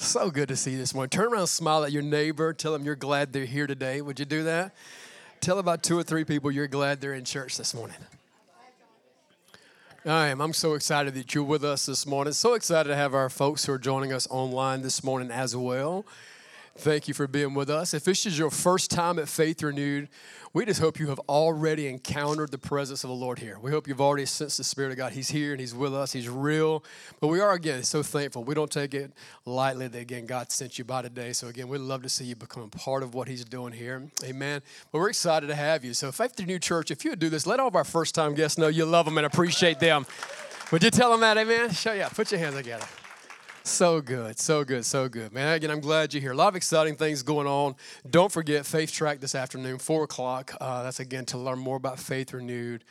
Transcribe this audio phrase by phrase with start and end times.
[0.00, 1.10] So good to see you this morning.
[1.10, 4.00] Turn around, smile at your neighbor, tell them you're glad they're here today.
[4.00, 4.74] Would you do that?
[5.42, 7.98] Tell about two or three people you're glad they're in church this morning.
[10.06, 10.40] I am.
[10.40, 12.32] I'm so excited that you're with us this morning.
[12.32, 16.06] So excited to have our folks who are joining us online this morning as well.
[16.76, 17.92] Thank you for being with us.
[17.92, 20.08] If this is your first time at Faith Renewed,
[20.52, 23.58] we just hope you have already encountered the presence of the Lord here.
[23.60, 25.12] We hope you've already sensed the Spirit of God.
[25.12, 26.12] He's here and He's with us.
[26.12, 26.82] He's real.
[27.20, 28.42] But we are, again, so thankful.
[28.42, 29.12] We don't take it
[29.44, 31.32] lightly that, again, God sent you by today.
[31.32, 34.08] So, again, we'd love to see you become a part of what He's doing here.
[34.24, 34.62] Amen.
[34.90, 35.94] But we're excited to have you.
[35.94, 38.34] So, Faith Renewed Church, if you would do this, let all of our first time
[38.34, 40.06] guests know you love them and appreciate them.
[40.72, 41.36] Would you tell them that?
[41.36, 41.70] Amen.
[41.70, 42.08] Show yeah.
[42.08, 42.86] Put your hands together.
[43.62, 45.32] So good, so good, so good.
[45.32, 46.32] Man, again, I'm glad you're here.
[46.32, 47.74] A lot of exciting things going on.
[48.08, 50.54] Don't forget Faith Track this afternoon, 4 o'clock.
[50.58, 52.84] Uh, that's again to learn more about Faith Renewed.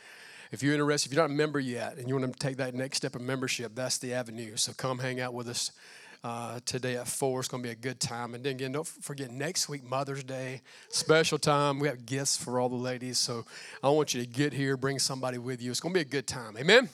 [0.52, 2.74] If you're interested, if you're not a member yet and you want to take that
[2.74, 4.56] next step of membership, that's the avenue.
[4.56, 5.72] So come hang out with us
[6.22, 7.40] uh, today at 4.
[7.40, 8.34] It's going to be a good time.
[8.34, 11.80] And then again, don't forget next week, Mother's Day, special time.
[11.80, 13.18] We have gifts for all the ladies.
[13.18, 13.44] So
[13.82, 15.72] I want you to get here, bring somebody with you.
[15.72, 16.56] It's going to be a good time.
[16.56, 16.88] Amen.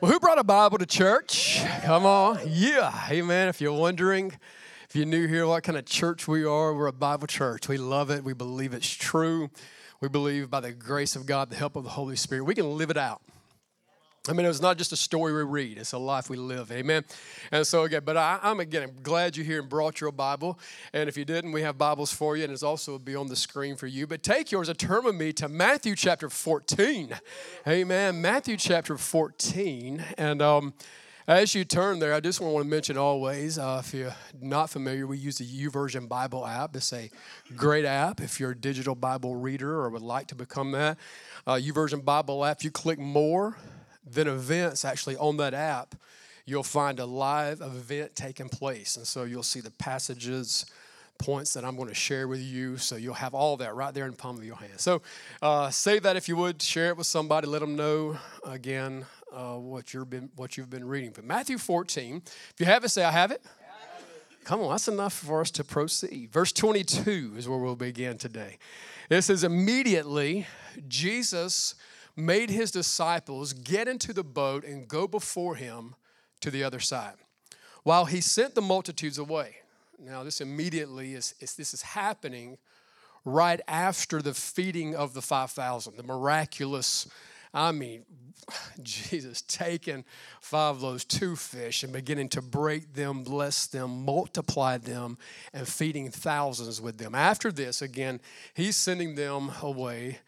[0.00, 1.62] Well, who brought a Bible to church?
[1.82, 2.40] Come on.
[2.48, 2.90] Yeah.
[2.90, 3.46] Hey, Amen.
[3.46, 4.32] If you're wondering,
[4.88, 7.68] if you're new here, what kind of church we are, we're a Bible church.
[7.68, 8.24] We love it.
[8.24, 9.50] We believe it's true.
[10.00, 12.76] We believe by the grace of God, the help of the Holy Spirit, we can
[12.76, 13.22] live it out.
[14.26, 16.72] I mean, it's not just a story we read, it's a life we live.
[16.72, 17.04] Amen.
[17.52, 20.58] And so, again, but I, am again glad you're here and brought your Bible.
[20.94, 23.36] And if you didn't, we have Bibles for you, and it's also be on the
[23.36, 24.06] screen for you.
[24.06, 27.14] But take yours and turn with me to Matthew chapter 14.
[27.68, 28.22] Amen.
[28.22, 30.02] Matthew chapter 14.
[30.16, 30.72] And, um,
[31.26, 35.06] as you turn there, I just want to mention always, uh, if you're not familiar,
[35.06, 36.76] we use the YouVersion Bible app.
[36.76, 37.10] It's a
[37.56, 40.98] great app if you're a digital Bible reader or would like to become that.
[41.46, 43.56] Uh, YouVersion Bible app, if you click more,
[44.06, 45.94] then events actually on that app,
[46.46, 48.96] you'll find a live event taking place.
[48.96, 50.66] And so you'll see the passages,
[51.18, 52.76] points that I'm going to share with you.
[52.76, 54.78] So you'll have all that right there in the palm of your hand.
[54.78, 55.02] So
[55.40, 59.54] uh, save that if you would, share it with somebody, let them know again uh,
[59.54, 61.12] what, you've been, what you've been reading.
[61.14, 63.42] But Matthew 14, if you have it, say, I have it.
[64.44, 66.30] Come on, that's enough for us to proceed.
[66.30, 68.58] Verse 22 is where we'll begin today.
[69.08, 70.46] It says, Immediately,
[70.86, 71.74] Jesus
[72.16, 75.94] made his disciples get into the boat and go before him
[76.40, 77.14] to the other side
[77.84, 79.56] while he sent the multitudes away.
[79.98, 82.58] Now, this immediately is, is this is happening
[83.24, 87.08] right after the feeding of the 5,000, the miraculous,
[87.52, 88.04] I mean,
[88.82, 90.04] Jesus taking
[90.40, 95.16] five loaves, two fish, and beginning to break them, bless them, multiply them,
[95.52, 97.14] and feeding thousands with them.
[97.14, 98.20] After this, again,
[98.54, 100.18] he's sending them away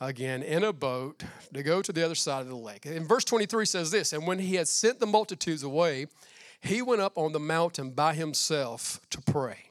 [0.00, 2.86] again in a boat to go to the other side of the lake.
[2.86, 6.06] And verse 23 says this And when he had sent the multitudes away,
[6.60, 9.70] he went up on the mountain by himself to pray.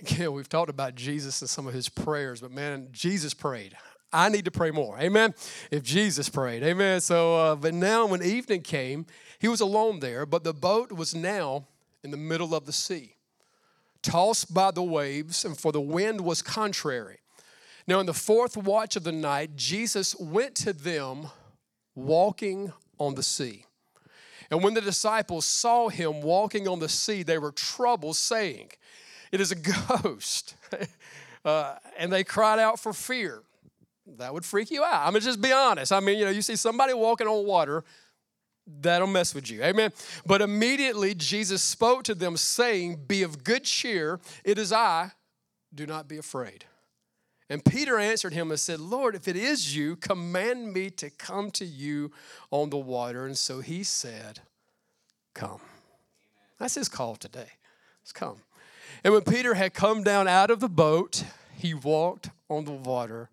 [0.00, 3.76] Again, we've talked about Jesus and some of his prayers, but man, Jesus prayed.
[4.12, 4.98] I need to pray more.
[4.98, 5.34] Amen.
[5.70, 6.62] If Jesus prayed.
[6.62, 7.00] Amen.
[7.00, 9.06] So, uh, but now when evening came,
[9.38, 11.66] he was alone there, but the boat was now
[12.02, 13.14] in the middle of the sea,
[14.02, 17.21] tossed by the waves, and for the wind was contrary.
[17.86, 21.28] Now, in the fourth watch of the night, Jesus went to them
[21.94, 23.66] walking on the sea.
[24.50, 28.70] And when the disciples saw him walking on the sea, they were troubled, saying,
[29.32, 29.56] It is a
[30.02, 30.54] ghost.
[31.44, 33.42] uh, and they cried out for fear.
[34.18, 35.06] That would freak you out.
[35.06, 35.92] I'm mean, just be honest.
[35.92, 37.84] I mean, you know, you see somebody walking on water,
[38.66, 39.62] that'll mess with you.
[39.62, 39.92] Amen.
[40.26, 44.20] But immediately Jesus spoke to them, saying, Be of good cheer.
[44.44, 45.12] It is I.
[45.74, 46.66] Do not be afraid.
[47.48, 51.50] And Peter answered him and said, Lord, if it is you, command me to come
[51.52, 52.12] to you
[52.50, 53.26] on the water.
[53.26, 54.40] And so he said,
[55.34, 55.60] Come.
[56.58, 57.48] That's his call today.
[58.02, 58.36] Let's come.
[59.02, 61.24] And when Peter had come down out of the boat,
[61.56, 63.30] he walked on the water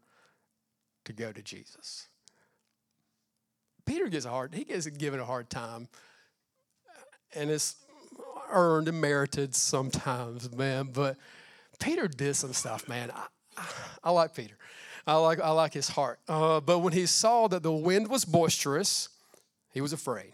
[1.05, 2.07] to go to Jesus.
[3.85, 5.87] Peter gets a hard, he gets given a hard time.
[7.35, 7.75] And it's
[8.51, 10.89] earned and merited sometimes, man.
[10.93, 11.17] But
[11.79, 13.11] Peter did some stuff, man.
[13.11, 13.25] I,
[14.03, 14.55] I like Peter.
[15.05, 16.19] I like, I like his heart.
[16.27, 19.09] Uh, but when he saw that the wind was boisterous,
[19.71, 20.33] he was afraid.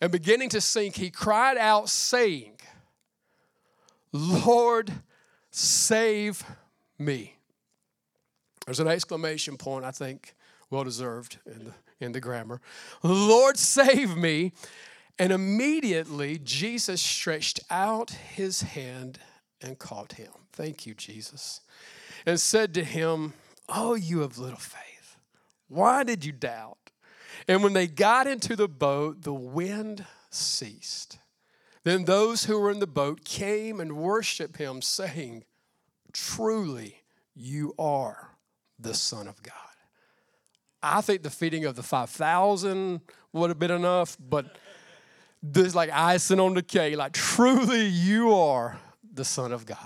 [0.00, 2.54] And beginning to sink, he cried out, saying,
[4.12, 4.92] Lord,
[5.50, 6.44] save
[6.98, 7.36] me.
[8.66, 10.34] There's an exclamation point, I think,
[10.70, 12.60] well deserved in the, in the grammar.
[13.02, 14.52] Lord, save me.
[15.18, 19.20] And immediately Jesus stretched out his hand
[19.60, 20.32] and caught him.
[20.52, 21.60] Thank you, Jesus.
[22.26, 23.34] And said to him,
[23.68, 25.18] Oh, you of little faith.
[25.68, 26.78] Why did you doubt?
[27.48, 31.18] And when they got into the boat, the wind ceased.
[31.84, 35.44] Then those who were in the boat came and worshiped him, saying,
[36.12, 37.02] Truly,
[37.34, 38.30] you are
[38.78, 39.54] the Son of God.
[40.82, 43.00] I think the feeding of the 5,000
[43.32, 44.58] would have been enough, but
[45.42, 48.78] this like icing on the cake, like truly you are
[49.12, 49.78] the Son of God.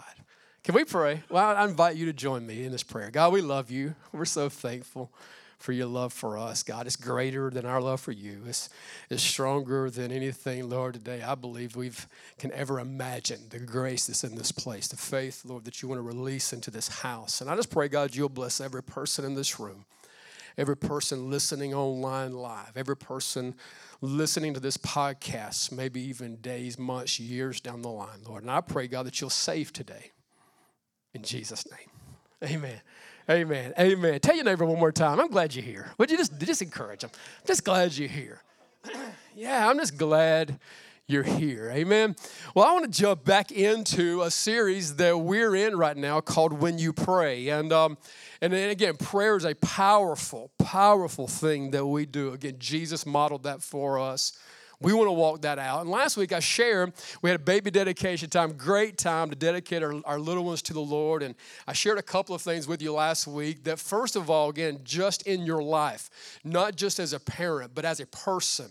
[0.68, 1.22] Can we pray?
[1.30, 3.10] Well, I invite you to join me in this prayer.
[3.10, 3.94] God, we love you.
[4.12, 5.10] We're so thankful
[5.56, 6.62] for your love for us.
[6.62, 8.42] God, it's greater than our love for you.
[8.46, 8.68] It's,
[9.08, 11.92] it's stronger than anything, Lord, today I believe we
[12.38, 16.00] can ever imagine the grace that's in this place, the faith, Lord, that you want
[16.00, 17.40] to release into this house.
[17.40, 19.86] And I just pray, God, you'll bless every person in this room,
[20.58, 23.54] every person listening online live, every person
[24.02, 28.42] listening to this podcast, maybe even days, months, years down the line, Lord.
[28.42, 30.10] And I pray, God, that you'll save today.
[31.14, 32.50] In Jesus' name.
[32.50, 32.80] Amen.
[33.30, 33.74] Amen.
[33.78, 34.20] Amen.
[34.20, 35.20] Tell your neighbor one more time.
[35.20, 35.90] I'm glad you're here.
[35.98, 37.10] Would you just just encourage them?
[37.40, 38.42] I'm just glad you're here.
[39.36, 40.58] yeah, I'm just glad
[41.06, 41.70] you're here.
[41.72, 42.14] Amen.
[42.54, 46.52] Well, I want to jump back into a series that we're in right now called
[46.52, 47.48] When You Pray.
[47.48, 47.98] And um,
[48.40, 52.32] and again, prayer is a powerful, powerful thing that we do.
[52.32, 54.38] Again, Jesus modeled that for us.
[54.80, 55.80] We want to walk that out.
[55.80, 59.82] And last week I shared, we had a baby dedication time, great time to dedicate
[59.82, 61.24] our, our little ones to the Lord.
[61.24, 61.34] And
[61.66, 64.78] I shared a couple of things with you last week that, first of all, again,
[64.84, 66.10] just in your life,
[66.44, 68.70] not just as a parent, but as a person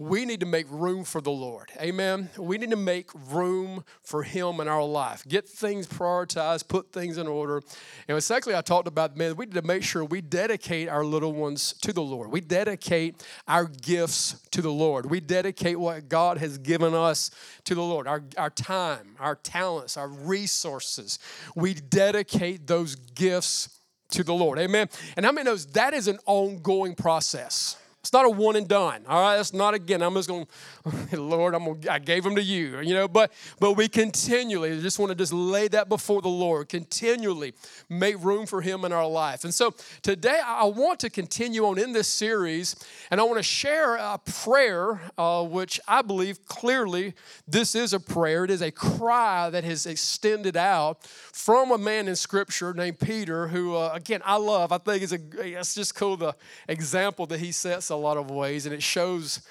[0.00, 1.70] we need to make room for the Lord.
[1.78, 2.30] Amen.
[2.38, 5.28] We need to make room for Him in our life.
[5.28, 7.60] Get things prioritized, put things in order.
[8.08, 11.34] And secondly, I talked about, man, we need to make sure we dedicate our little
[11.34, 12.32] ones to the Lord.
[12.32, 15.04] We dedicate our gifts to the Lord.
[15.04, 17.30] We dedicate what God has given us
[17.64, 21.18] to the Lord our, our time, our talents, our resources.
[21.54, 23.78] We dedicate those gifts
[24.12, 24.58] to the Lord.
[24.58, 24.88] Amen.
[25.18, 27.76] And how many knows that is an ongoing process?
[28.00, 29.02] It's not a one and done.
[29.06, 30.00] All right, it's not again.
[30.00, 30.46] I'm just going,
[31.12, 32.80] Lord, I'm gonna, I gave them to you.
[32.80, 36.70] You know, but but we continually just want to just lay that before the Lord.
[36.70, 37.52] Continually
[37.90, 39.44] make room for Him in our life.
[39.44, 42.74] And so today I want to continue on in this series,
[43.10, 47.12] and I want to share a prayer, uh, which I believe clearly
[47.46, 48.44] this is a prayer.
[48.44, 53.48] It is a cry that has extended out from a man in Scripture named Peter,
[53.48, 54.72] who uh, again I love.
[54.72, 56.34] I think it's a it's just cool the
[56.66, 59.42] example that he sets a lot of ways, and it shows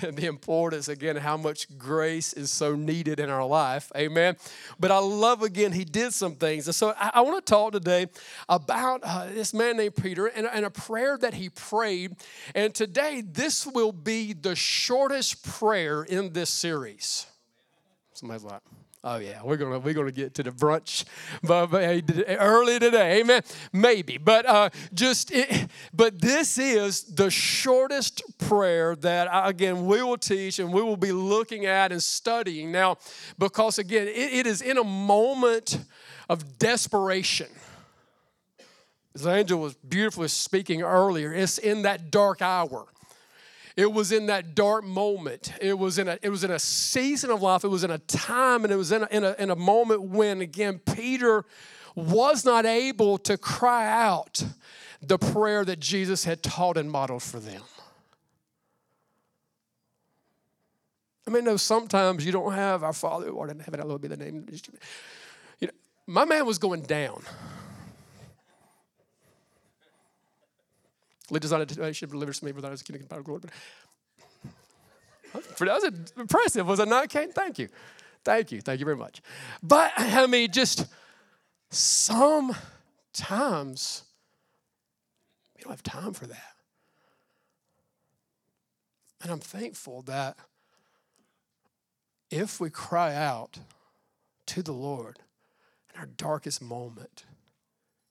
[0.00, 3.92] the importance, again, how much grace is so needed in our life.
[3.94, 4.34] Amen.
[4.80, 6.66] But I love, again, he did some things.
[6.66, 8.06] And so I, I want to talk today
[8.48, 12.16] about uh, this man named Peter and, and a prayer that he prayed.
[12.54, 17.26] And today, this will be the shortest prayer in this series.
[18.14, 18.62] Somebody's like,
[19.06, 21.04] Oh yeah, we're gonna we're gonna get to the brunch,
[21.42, 21.82] but, but
[22.26, 23.42] early today, amen.
[23.70, 30.02] Maybe, but uh, just it, but this is the shortest prayer that uh, again we
[30.02, 32.96] will teach and we will be looking at and studying now,
[33.38, 35.80] because again it, it is in a moment
[36.30, 37.48] of desperation.
[39.14, 42.86] As Angel was beautifully speaking earlier, it's in that dark hour.
[43.76, 45.52] It was in that dark moment.
[45.60, 47.64] It was in a, it was in a season of life.
[47.64, 50.02] It was in a time and it was in a, in a, in a moment
[50.02, 51.44] when, again, Peter
[51.96, 54.44] was not able to cry out
[55.02, 57.62] the prayer that Jesus had taught and modeled for them.
[61.26, 64.08] I mean, no, sometimes you don't have our Father who art in heaven, hallowed be
[64.08, 64.46] the name.
[65.58, 65.72] You know,
[66.06, 67.22] my man was going down.
[71.30, 73.42] Lead us not deliver from evil, thine is the kingdom, power, glory.
[75.32, 75.84] That was
[76.16, 77.32] impressive, was it not, Kane?
[77.32, 77.68] Thank you.
[78.24, 78.60] Thank you.
[78.60, 79.20] Thank you very much.
[79.62, 80.86] But, I mean, just
[81.70, 82.62] sometimes
[85.56, 86.54] we don't have time for that.
[89.22, 90.36] And I'm thankful that
[92.30, 93.58] if we cry out
[94.46, 95.18] to the Lord
[95.92, 97.24] in our darkest moment,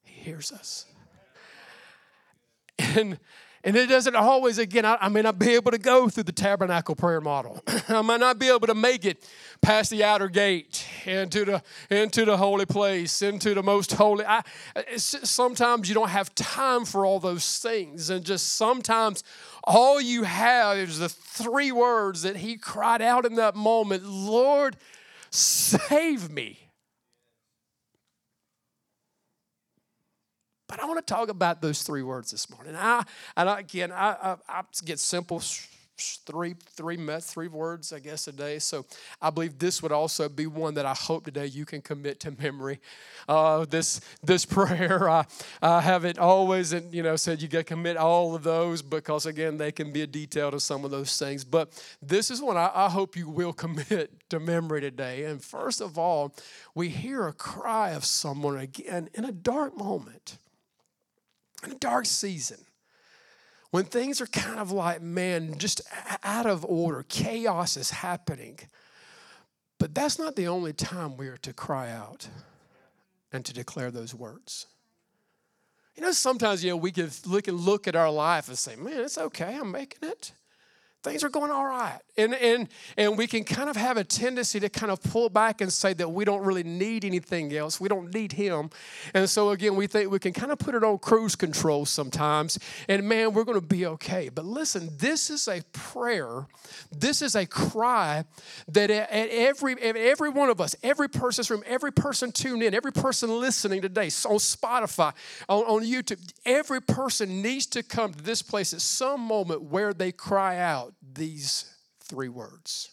[0.04, 0.86] He hears us.
[2.80, 3.20] And
[3.66, 6.34] and it doesn't always, again, I, I, may not be able to go through the
[6.34, 7.64] tabernacle prayer model.
[7.88, 9.26] I might not be able to make it
[9.62, 14.26] past the outer gate into the, into the holy place, into the most holy.
[14.26, 14.44] I,
[14.98, 18.10] sometimes you don't have time for all those things.
[18.10, 19.24] And just sometimes
[19.64, 24.76] all you have is the three words that he cried out in that moment Lord,
[25.30, 26.63] save me.
[30.74, 32.76] But I want to talk about those three words this morning.
[32.76, 33.04] I,
[33.38, 38.32] and I, again, I, I, I get simple three three three words I guess a
[38.32, 38.58] day.
[38.58, 38.84] So
[39.22, 42.32] I believe this would also be one that I hope today you can commit to
[42.32, 42.80] memory.
[43.28, 45.26] Uh, this this prayer I,
[45.62, 49.28] I haven't always and you know said you got to commit all of those because
[49.28, 51.44] again they can be a detail to some of those things.
[51.44, 55.26] But this is one I, I hope you will commit to memory today.
[55.26, 56.34] And first of all,
[56.74, 60.40] we hear a cry of someone again in a dark moment,
[61.64, 62.58] in a dark season
[63.72, 65.82] when things are kind of like, man, just
[66.24, 68.60] out of order, chaos is happening.
[69.80, 72.28] But that's not the only time we are to cry out
[73.32, 74.68] and to declare those words.
[75.96, 78.76] You know, sometimes, you know, we can look and look at our life and say,
[78.76, 80.34] man, it's okay, I'm making it
[81.04, 82.00] things are going all right.
[82.16, 85.62] And, and, and we can kind of have a tendency to kind of pull back
[85.62, 87.80] and say that we don't really need anything else.
[87.80, 88.70] We don't need Him.
[89.16, 92.60] And so, again, we think we can kind of put it on cruise control sometimes.
[92.88, 94.30] And man, we're going to be okay.
[94.30, 96.46] But listen, this is a prayer,
[96.92, 98.26] this is a cry
[98.68, 102.94] that at every, every one of us, every person's room, every person tuned in, every
[102.94, 105.14] person listening today on Spotify,
[105.50, 109.94] on, on YouTube, every person needs to come to this place at some moment where
[109.94, 111.73] they cry out these
[112.04, 112.92] three words.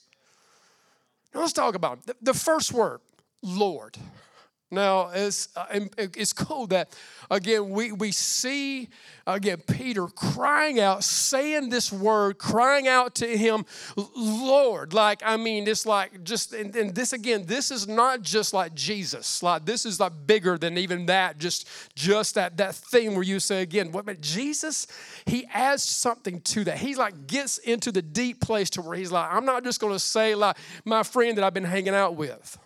[1.35, 2.17] Now let's talk about them.
[2.23, 3.01] The first word,
[3.43, 3.97] Lord.
[4.73, 5.67] Now, it's, uh,
[5.99, 6.97] it's cool that,
[7.29, 8.89] again, we, we see,
[9.27, 13.65] again, Peter crying out, saying this word, crying out to him,
[14.15, 14.95] Lord.
[14.95, 18.73] Like, I mean, it's like just, and, and this, again, this is not just like
[18.75, 19.43] Jesus.
[19.43, 23.41] Like, this is like bigger than even that, just, just that, that thing where you
[23.41, 24.87] say, again, what, but Jesus,
[25.27, 26.79] he adds something to that.
[26.79, 29.95] He like gets into the deep place to where he's like, I'm not just going
[29.95, 32.57] to say, like, my friend that I've been hanging out with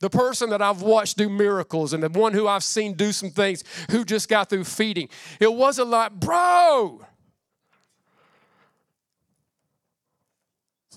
[0.00, 3.30] the person that I've watched do miracles and the one who I've seen do some
[3.30, 5.08] things who just got through feeding.
[5.40, 7.04] It wasn't like, bro,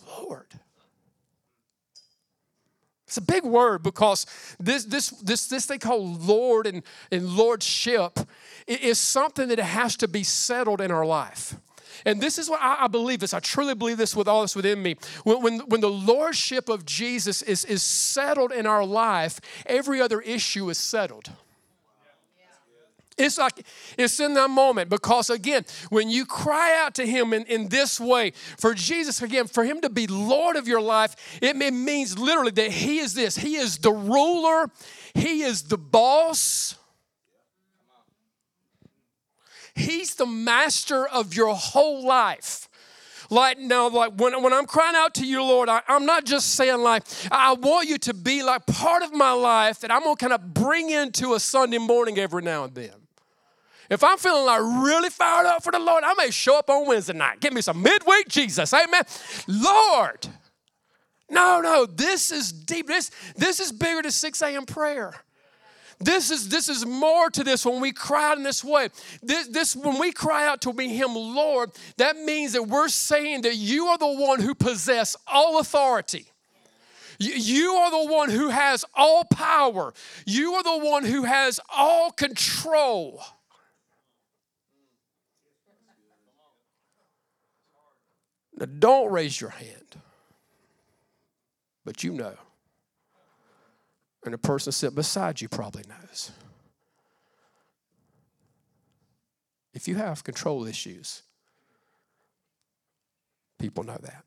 [0.07, 0.47] Lord.
[3.07, 4.25] It's a big word because
[4.57, 6.81] this, this, this, this thing called Lord and,
[7.11, 8.19] and Lordship
[8.67, 11.55] is something that has to be settled in our life.
[12.05, 13.33] And this is what I, I believe this.
[13.33, 14.95] I truly believe this with all this within me.
[15.23, 20.21] When, when, when the lordship of Jesus is, is settled in our life, every other
[20.21, 21.31] issue is settled.
[23.17, 23.65] It's like
[23.97, 27.99] it's in that moment because again, when you cry out to Him in, in this
[27.99, 32.51] way, for Jesus, again, for Him to be Lord of your life, it means literally
[32.51, 34.71] that He is this He is the ruler,
[35.13, 36.75] He is the boss,
[39.75, 42.67] He's the master of your whole life.
[43.29, 46.55] Like now, like when, when I'm crying out to you, Lord, I, I'm not just
[46.55, 50.17] saying like I want you to be like part of my life that I'm gonna
[50.17, 52.91] kind of bring into a Sunday morning every now and then.
[53.89, 56.87] If I'm feeling like really fired up for the Lord, I may show up on
[56.87, 57.39] Wednesday night.
[57.39, 58.73] Give me some midweek Jesus.
[58.73, 59.03] Amen.
[59.47, 60.27] Lord.
[61.29, 62.87] No, no, this is deep.
[62.87, 64.65] This, this is bigger than 6 a.m.
[64.65, 65.13] prayer.
[66.03, 68.89] This is this is more to this when we cry out in this way.
[69.21, 73.41] This, this when we cry out to be Him, Lord, that means that we're saying
[73.41, 76.25] that you are the one who possess all authority.
[77.19, 79.93] You are the one who has all power.
[80.25, 83.21] You are the one who has all control.
[88.57, 90.01] Now, don't raise your hand,
[91.85, 92.37] but you know
[94.23, 96.31] and the person sitting beside you probably knows.
[99.73, 101.23] If you have control issues,
[103.57, 104.23] people know that.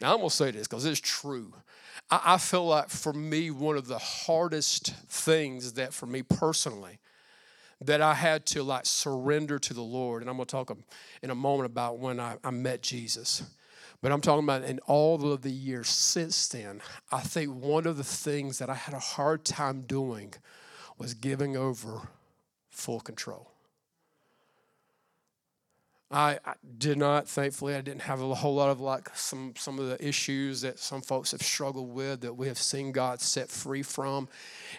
[0.00, 1.52] Now, I'm going to say this because it's true.
[2.10, 6.98] I, I, feel like for me, one of the hardest things that for me personally,
[7.80, 10.76] that I had to like surrender to the Lord, and I'm going to talk
[11.22, 13.44] in a moment about when I, I met Jesus
[14.02, 16.82] but I'm talking about in all of the years since then,
[17.12, 20.34] I think one of the things that I had a hard time doing
[20.98, 22.08] was giving over
[22.68, 23.52] full control.
[26.10, 29.78] I, I, did not, thankfully, I didn't have a whole lot of like some, some
[29.78, 33.48] of the issues that some folks have struggled with that we have seen God set
[33.48, 34.28] free from.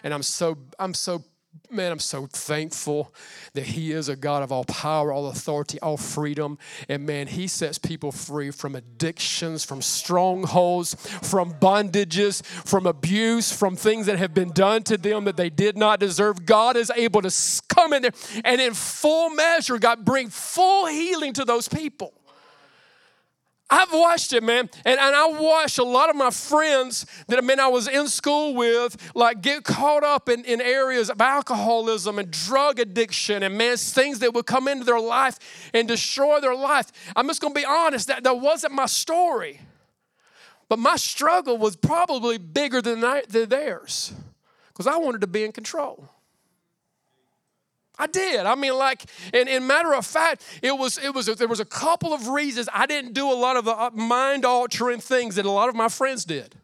[0.04, 1.24] And I'm so, I'm so
[1.70, 3.12] man, I'm so thankful
[3.54, 6.58] that He is a God of all power, all authority, all freedom.
[6.88, 13.76] And man, He sets people free from addictions, from strongholds, from bondages, from abuse, from
[13.76, 16.46] things that have been done to them that they did not deserve.
[16.46, 18.12] God is able to come in there
[18.44, 22.14] and in full measure, God bring full healing to those people.
[23.70, 24.68] I've watched it, man.
[24.84, 28.08] And, and I watched a lot of my friends that I mean I was in
[28.08, 33.56] school with, like get caught up in, in areas of alcoholism and drug addiction and
[33.56, 35.38] man, things that would come into their life
[35.72, 36.92] and destroy their life.
[37.16, 39.60] I'm just gonna be honest, that, that wasn't my story.
[40.68, 44.12] But my struggle was probably bigger than, than theirs
[44.68, 46.08] because I wanted to be in control.
[47.98, 48.40] I did.
[48.40, 51.64] I mean, like, and, in matter of fact, it was, it was, there was a
[51.64, 55.46] couple of reasons I didn't do a lot of the uh, mind altering things that
[55.46, 56.56] a lot of my friends did.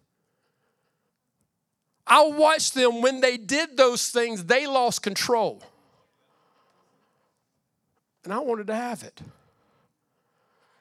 [2.06, 5.62] I watched them when they did those things, they lost control.
[8.24, 9.20] And I wanted to have it.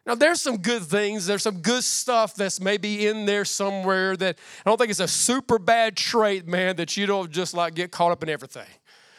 [0.05, 1.27] Now, there's some good things.
[1.27, 5.07] There's some good stuff that's maybe in there somewhere that I don't think it's a
[5.07, 8.65] super bad trait, man, that you don't just like get caught up in everything.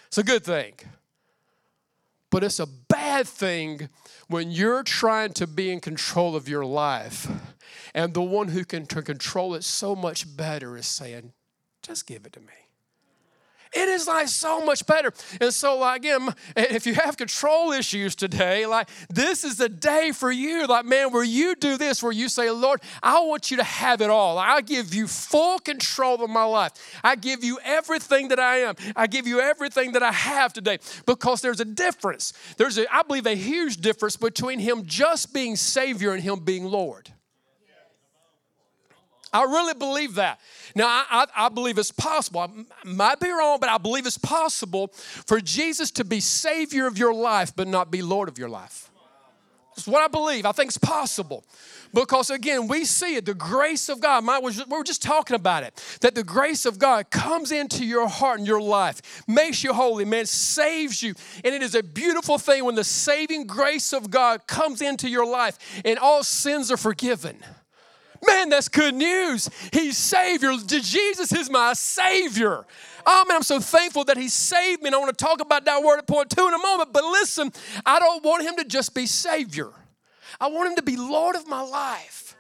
[0.09, 0.75] It's a good thing.
[2.31, 3.89] But it's a bad thing
[4.29, 7.29] when you're trying to be in control of your life
[7.93, 11.33] and the one who can control it so much better is saying,
[11.83, 12.70] just give it to me.
[13.73, 15.13] It is like so much better.
[15.41, 20.11] And so, like, again, if you have control issues today, like, this is the day
[20.13, 23.57] for you, like, man, where you do this, where you say, Lord, I want you
[23.59, 24.39] to have it all.
[24.39, 26.73] I give you full control of my life.
[27.05, 28.75] I give you everything that I am.
[28.97, 32.33] I give you everything that I have today because there's a difference.
[32.57, 36.65] There's, a, I believe, a huge difference between Him just being Savior and Him being
[36.65, 37.13] Lord.
[39.33, 40.41] I really believe that.
[40.75, 42.41] Now, I, I, I, believe it's possible.
[42.41, 42.49] I
[42.85, 47.15] might be wrong, but I believe it's possible for Jesus to be Savior of your
[47.15, 48.91] life, but not be Lord of your life.
[49.77, 50.45] That's what I believe.
[50.45, 51.45] I think it's possible.
[51.95, 54.25] Because again, we see it, the grace of God.
[54.25, 58.09] My, we were just talking about it, that the grace of God comes into your
[58.09, 61.15] heart and your life, makes you holy, man, saves you.
[61.45, 65.27] And it is a beautiful thing when the saving grace of God comes into your
[65.27, 67.39] life and all sins are forgiven.
[68.27, 69.49] Man, that's good news.
[69.73, 70.53] He's Savior.
[70.67, 72.67] Jesus is my Savior.
[73.07, 74.89] Oh man, I'm so thankful that He saved me.
[74.89, 76.93] And I want to talk about that word at point two in a moment.
[76.93, 77.53] But listen,
[77.87, 79.71] I don't want Him to just be Savior,
[80.41, 82.37] I want Him to be Lord of my life.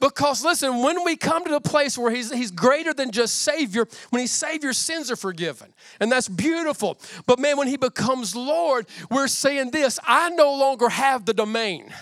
[0.00, 3.86] Because listen, when we come to the place where he's, he's greater than just Savior,
[4.10, 5.72] when He's Savior, sins are forgiven.
[6.00, 6.98] And that's beautiful.
[7.26, 11.92] But man, when He becomes Lord, we're saying this I no longer have the domain.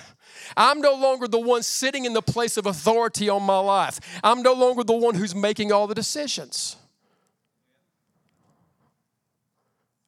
[0.56, 3.98] I'm no longer the one sitting in the place of authority on my life.
[4.22, 6.76] I'm no longer the one who's making all the decisions.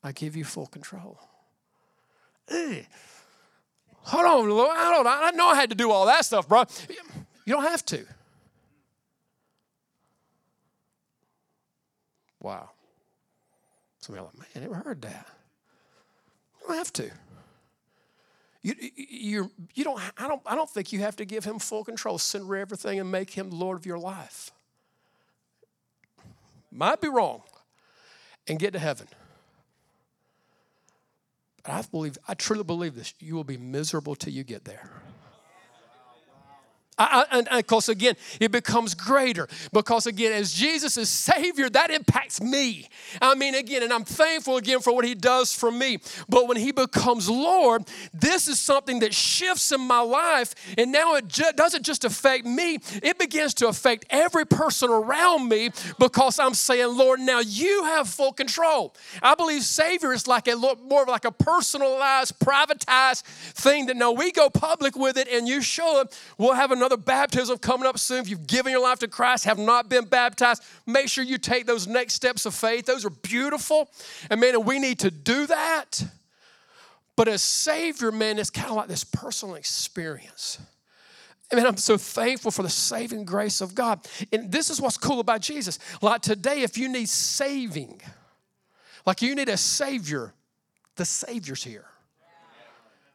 [0.02, 1.18] I give you full control.
[2.50, 2.84] Ugh.
[4.02, 4.76] Hold on, Lord.
[4.76, 5.06] I don't.
[5.06, 6.64] I know I had to do all that stuff, bro.
[7.46, 8.04] You don't have to.
[12.40, 12.70] Wow.
[14.00, 15.26] Some of you are like, man, I never heard that.
[16.60, 17.10] You don't have to.
[18.64, 21.84] You, you, you don't, I, don't, I don't think you have to give him full
[21.84, 24.52] control, surrender everything, and make him Lord of your life.
[26.72, 27.42] Might be wrong,
[28.48, 29.06] and get to heaven.
[31.62, 33.12] But I believe, I truly believe this.
[33.20, 34.90] You will be miserable till you get there.
[36.96, 41.90] I, and of course, again, it becomes greater because, again, as Jesus is Savior, that
[41.90, 42.88] impacts me.
[43.20, 45.98] I mean, again, and I'm thankful again for what He does for me.
[46.28, 50.54] But when He becomes Lord, this is something that shifts in my life.
[50.78, 55.48] And now it ju- doesn't just affect me, it begins to affect every person around
[55.48, 58.94] me because I'm saying, Lord, now you have full control.
[59.22, 64.12] I believe Savior is like a more of like a personalized, privatized thing that no,
[64.12, 67.86] we go public with it and you show it, we'll have another another baptism coming
[67.86, 68.20] up soon.
[68.20, 71.66] If you've given your life to Christ, have not been baptized, make sure you take
[71.66, 72.84] those next steps of faith.
[72.84, 73.90] Those are beautiful.
[74.30, 76.04] And man, we need to do that.
[77.16, 80.58] But as Savior, man, it's kind of like this personal experience.
[81.50, 84.06] I mean, I'm so thankful for the saving grace of God.
[84.32, 85.78] And this is what's cool about Jesus.
[86.02, 88.00] Like today, if you need saving,
[89.06, 90.34] like you need a Savior,
[90.96, 91.86] the Savior's here.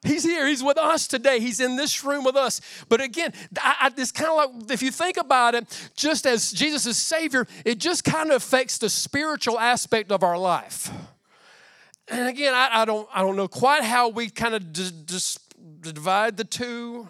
[0.02, 0.48] He's here.
[0.48, 1.40] He's with us today.
[1.40, 2.62] He's in this room with us.
[2.88, 6.52] But again, I, I, it's kind of like if you think about it, just as
[6.52, 10.90] Jesus is Savior, it just kind of affects the spiritual aspect of our life.
[12.08, 14.72] And again, I, I don't, I don't know quite how we kind of
[15.82, 17.10] divide the two,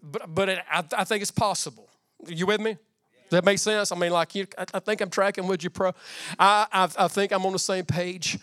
[0.00, 1.88] but, but it, I, think it's possible.
[2.26, 2.76] You with me?
[3.30, 3.90] That make sense?
[3.90, 5.92] I mean, like you, I, think I'm tracking with you, pro.
[6.38, 8.38] I, I, I think I'm on the same page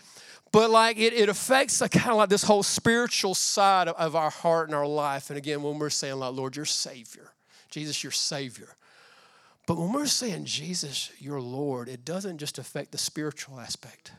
[0.52, 4.30] but like it, it affects kind of like this whole spiritual side of, of, our
[4.30, 5.30] heart and our life.
[5.30, 7.30] And again, when we're saying, like, Lord, you're Savior,
[7.70, 8.68] Jesus, you're Savior.
[9.66, 14.12] But when we're saying, Jesus, you're Lord, it doesn't just affect the spiritual aspect,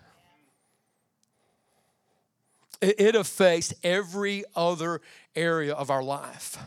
[2.82, 5.02] it, it affects every other
[5.36, 6.58] area of our life.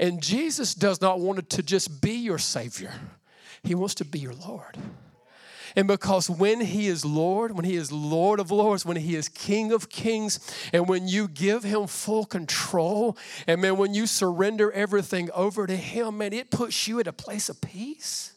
[0.00, 2.92] And Jesus does not want to just be your Savior,
[3.62, 4.78] He wants to be your Lord.
[5.76, 9.28] And because when He is Lord, when He is Lord of Lords, when He is
[9.28, 10.38] King of Kings,
[10.72, 15.76] and when you give Him full control, and man, when you surrender everything over to
[15.76, 18.34] Him, man, it puts you at a place of peace.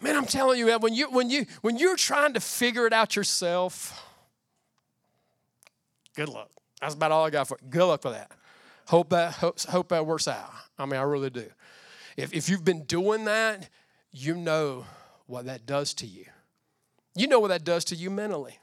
[0.00, 2.94] Man, I'm telling you, man, when you when you when you're trying to figure it
[2.94, 4.06] out yourself,
[6.16, 6.50] good luck.
[6.80, 7.68] That's about all I got for you.
[7.68, 8.30] Good luck with that.
[8.86, 10.50] Hope that hope, hope that works out.
[10.78, 11.44] I mean, I really do.
[12.16, 13.68] If if you've been doing that,
[14.10, 14.86] you know
[15.30, 16.26] what that does to you.
[17.14, 18.58] You know what that does to you mentally.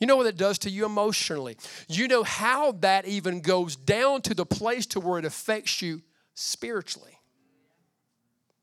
[0.00, 1.56] You know what it does to you emotionally.
[1.88, 6.02] You know how that even goes down to the place to where it affects you
[6.34, 7.18] spiritually.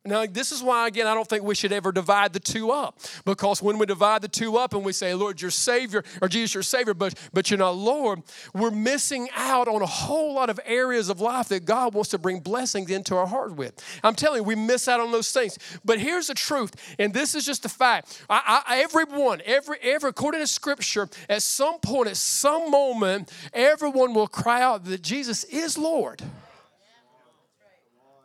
[0.03, 2.99] Now, this is why, again, I don't think we should ever divide the two up.
[3.23, 6.55] Because when we divide the two up and we say, Lord, you're Savior, or Jesus,
[6.55, 8.23] you're Savior, but, but you're not Lord,
[8.55, 12.17] we're missing out on a whole lot of areas of life that God wants to
[12.17, 13.73] bring blessings into our heart with.
[14.03, 15.59] I'm telling you, we miss out on those things.
[15.85, 18.25] But here's the truth, and this is just a fact.
[18.27, 24.15] I, I, everyone, every, every, according to Scripture, at some point, at some moment, everyone
[24.15, 26.23] will cry out that Jesus is Lord.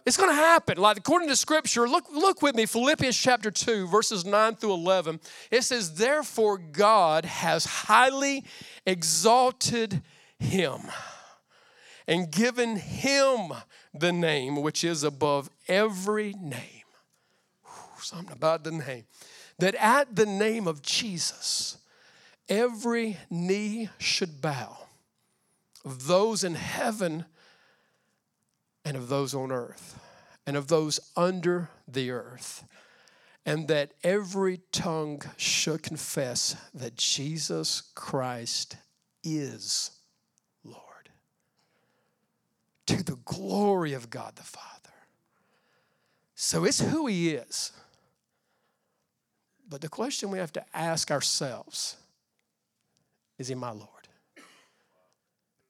[0.07, 0.79] It's going to happen.
[0.79, 5.19] Like according to scripture, look, look with me, Philippians chapter 2, verses 9 through 11.
[5.51, 8.45] It says, Therefore, God has highly
[8.87, 10.03] exalted
[10.39, 10.83] him
[12.07, 13.53] and given him
[13.93, 16.85] the name which is above every name.
[17.65, 19.07] Whew, something about the name.
[19.59, 21.79] That at the name of Jesus,
[22.49, 24.79] every knee should bow
[25.85, 27.25] those in heaven
[28.87, 29.99] and of those on earth
[30.47, 32.65] and of those under the earth,
[33.45, 38.77] and that every tongue should confess that Jesus Christ
[39.25, 39.91] is
[40.63, 41.11] Lord.
[42.87, 44.95] To the glory of God the Father.
[46.37, 47.73] So it's who He is.
[49.69, 51.97] But the question we have to ask ourselves
[53.37, 53.96] is He my Lord?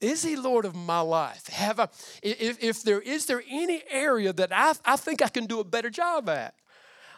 [0.00, 1.46] Is he Lord of my life?
[1.48, 1.88] Have I,
[2.22, 5.64] if, if there is there any area that I, I think I can do a
[5.64, 6.54] better job at?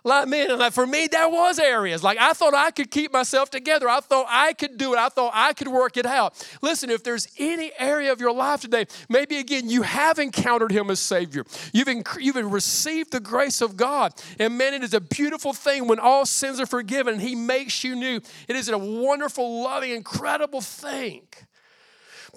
[0.04, 2.04] Like man, and like for me, there was areas.
[2.04, 3.88] Like I thought I could keep myself together.
[3.88, 4.98] I thought I could do it.
[4.98, 6.34] I thought I could work it out.
[6.62, 10.90] Listen, if there's any area of your life today, maybe again you have encountered Him
[10.90, 11.44] as Savior.
[11.72, 15.88] You've inc- you've received the grace of God, and man, it is a beautiful thing
[15.88, 18.20] when all sins are forgiven and He makes you new.
[18.46, 21.22] It is a wonderful, loving, incredible thing.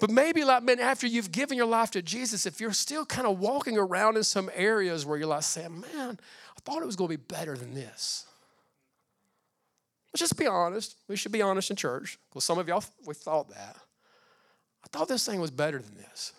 [0.02, 3.24] But maybe, like, man, after you've given your life to Jesus, if you're still kind
[3.24, 6.96] of walking around in some areas where you're like saying, man, I thought it was
[6.96, 8.26] going to be better than this.
[10.12, 10.96] Let's just be honest.
[11.06, 12.18] We should be honest in church.
[12.28, 13.76] Because some of y'all, we thought that.
[14.84, 16.32] I thought this thing was better than this.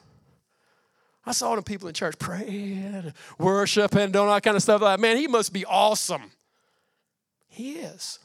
[1.26, 4.82] I saw the people in church praying, worshiping, doing all that kind of stuff.
[4.82, 6.32] Like, man, he must be awesome.
[7.48, 8.20] He is.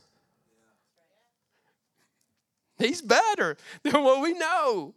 [2.77, 4.95] He's better than what we know.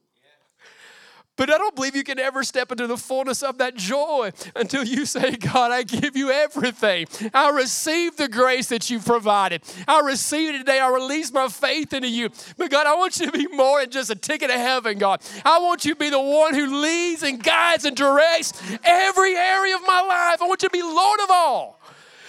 [1.38, 4.84] But I don't believe you can ever step into the fullness of that joy until
[4.84, 7.08] you say, God, I give you everything.
[7.34, 9.62] I receive the grace that you've provided.
[9.88, 10.80] I receive it today.
[10.80, 12.30] I release my faith into you.
[12.58, 15.22] But God, I want you to be more than just a ticket to heaven, God.
[15.46, 19.76] I want you to be the one who leads and guides and directs every area
[19.76, 20.42] of my life.
[20.42, 21.80] I want you to be Lord of all.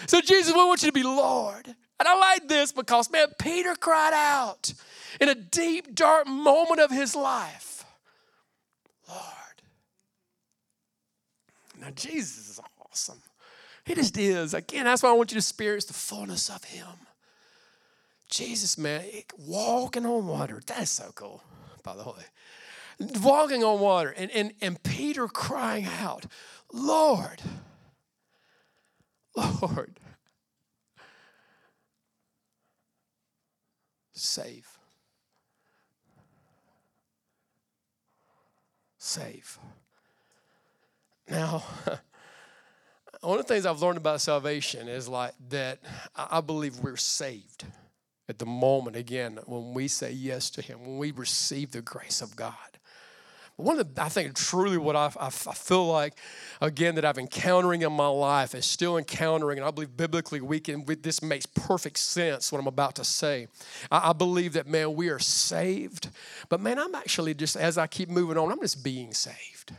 [0.06, 1.66] So, Jesus, we want you to be Lord.
[1.66, 4.72] And I like this because, man, Peter cried out
[5.20, 7.71] in a deep, dark moment of his life.
[9.12, 9.62] Lord.
[11.80, 13.20] Now, Jesus is awesome.
[13.84, 14.54] He just is.
[14.54, 16.86] Again, that's why I want you to experience the fullness of Him.
[18.30, 19.04] Jesus, man,
[19.38, 20.62] walking on water.
[20.66, 21.42] That's so cool,
[21.82, 23.10] by the way.
[23.20, 24.14] Walking on water.
[24.16, 26.26] And, and, and Peter crying out,
[26.72, 27.42] Lord,
[29.36, 29.98] Lord,
[34.12, 34.71] save.
[39.02, 39.58] Save.
[41.28, 41.64] Now,
[43.20, 45.78] one of the things I've learned about salvation is like that
[46.14, 47.64] I believe we're saved
[48.28, 52.22] at the moment, again, when we say yes to Him, when we receive the grace
[52.22, 52.71] of God.
[53.56, 56.14] One of the, I think truly what I, I, I, feel like,
[56.60, 60.58] again, that I've encountering in my life is still encountering, and I believe biblically we
[60.58, 63.48] can, we, this makes perfect sense what I'm about to say.
[63.90, 66.08] I, I believe that, man, we are saved,
[66.48, 69.72] but man, I'm actually just, as I keep moving on, I'm just being saved.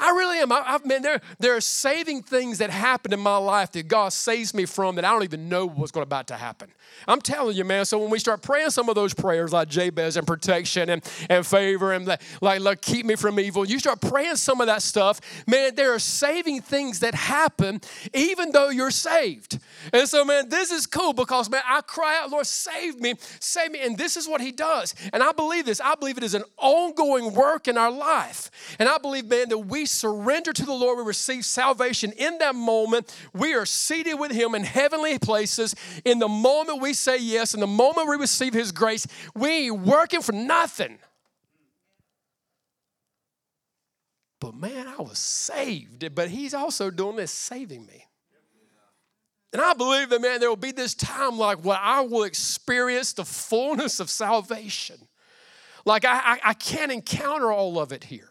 [0.00, 0.52] I really am.
[0.52, 4.12] I, I man, there, there are saving things that happen in my life that God
[4.12, 6.70] saves me from that I don't even know what's going about to happen.
[7.06, 7.84] I'm telling you, man.
[7.84, 11.46] So when we start praying some of those prayers like Jabez and protection and, and
[11.46, 14.82] favor and like, like, like keep me from evil, you start praying some of that
[14.82, 17.80] stuff, man, there are saving things that happen
[18.14, 19.58] even though you're saved.
[19.92, 23.72] And so, man, this is cool because, man, I cry out, Lord, save me, save
[23.72, 23.80] me.
[23.80, 24.94] And this is what He does.
[25.12, 25.80] And I believe this.
[25.80, 28.50] I believe it is an ongoing work in our life.
[28.78, 32.54] And I believe, man, that we surrender to the Lord, we receive salvation in that
[32.54, 33.14] moment.
[33.34, 35.74] We are seated with Him in heavenly places.
[36.04, 39.80] In the moment we say yes, in the moment we receive His grace, we ain't
[39.80, 40.98] working for nothing.
[44.40, 46.14] But man, I was saved.
[46.14, 48.04] But He's also doing this, saving me.
[49.52, 53.14] And I believe that, man, there will be this time like what I will experience
[53.14, 54.96] the fullness of salvation.
[55.84, 58.28] Like I, I, I can't encounter all of it here.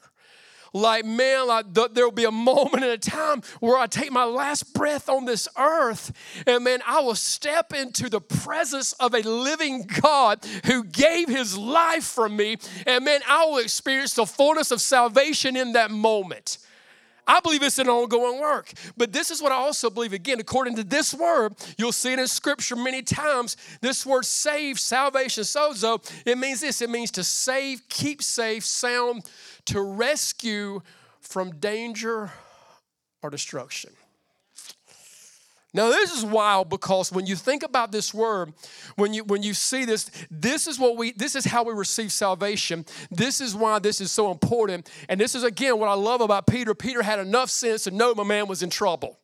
[0.74, 4.24] Like, man, like th- there'll be a moment in a time where I take my
[4.24, 6.12] last breath on this earth,
[6.46, 11.58] and man, I will step into the presence of a living God who gave his
[11.58, 16.58] life for me, and man, I will experience the fullness of salvation in that moment.
[17.28, 18.72] I believe it's an ongoing work.
[18.96, 20.14] But this is what I also believe.
[20.14, 23.58] Again, according to this word, you'll see it in scripture many times.
[23.82, 29.30] This word save, salvation, sozo, it means this it means to save, keep safe, sound,
[29.66, 30.82] to rescue
[31.20, 32.32] from danger
[33.22, 33.92] or destruction.
[35.74, 38.54] Now, this is wild because when you think about this word,
[38.96, 42.12] when you when you see this, this is what we this is how we receive
[42.12, 42.86] salvation.
[43.12, 44.90] This is why this is so important.
[45.10, 46.74] And this is again what I love about Peter.
[46.74, 49.20] Peter had enough sense to know my man was in trouble.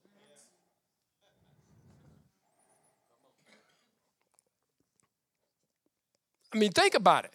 [6.54, 7.32] I mean, think about it.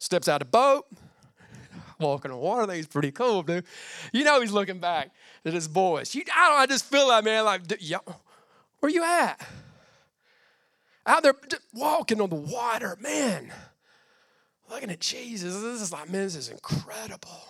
[0.00, 0.86] Steps out of boat,
[2.00, 2.72] walking on water.
[2.72, 3.64] He's pretty cool, dude.
[4.12, 5.10] You know he's looking back
[5.44, 6.14] at his boys.
[6.14, 6.62] You, I.
[6.62, 7.44] I just feel that man.
[7.44, 7.98] Like, yeah,
[8.80, 9.46] where you at?
[11.06, 11.34] Out there
[11.72, 13.50] walking on the water, man.
[14.70, 15.54] Looking at Jesus.
[15.54, 17.40] This is like, man, this is incredible.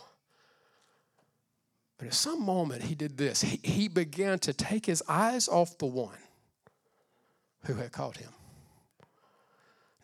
[1.99, 3.41] But at some moment, he did this.
[3.43, 6.17] He, he began to take his eyes off the one
[7.65, 8.31] who had called him.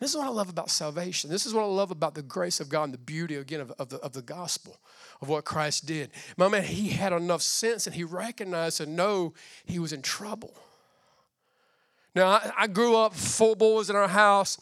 [0.00, 1.30] This is what I love about salvation.
[1.30, 3.70] This is what I love about the grace of God and the beauty, again, of,
[3.78, 4.76] of, the, of the gospel,
[5.22, 6.10] of what Christ did.
[6.36, 9.32] My man, he had enough sense and he recognized and know
[9.64, 10.52] he was in trouble.
[12.14, 14.58] Now, I, I grew up, four boys in our house.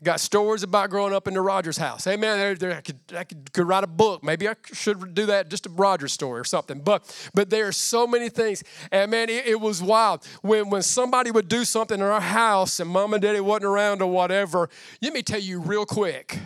[0.00, 2.04] I got stories about growing up in the Rogers house.
[2.04, 4.22] Hey, man, I, could, I could, could, write a book.
[4.22, 6.80] Maybe I should do that, just a Rogers story or something.
[6.80, 8.62] But but there are so many things.
[8.92, 10.26] And, man, it, it was wild.
[10.42, 14.02] When, when somebody would do something in our house and mom and daddy wasn't around
[14.02, 14.68] or whatever,
[15.00, 16.38] let me tell you real quick,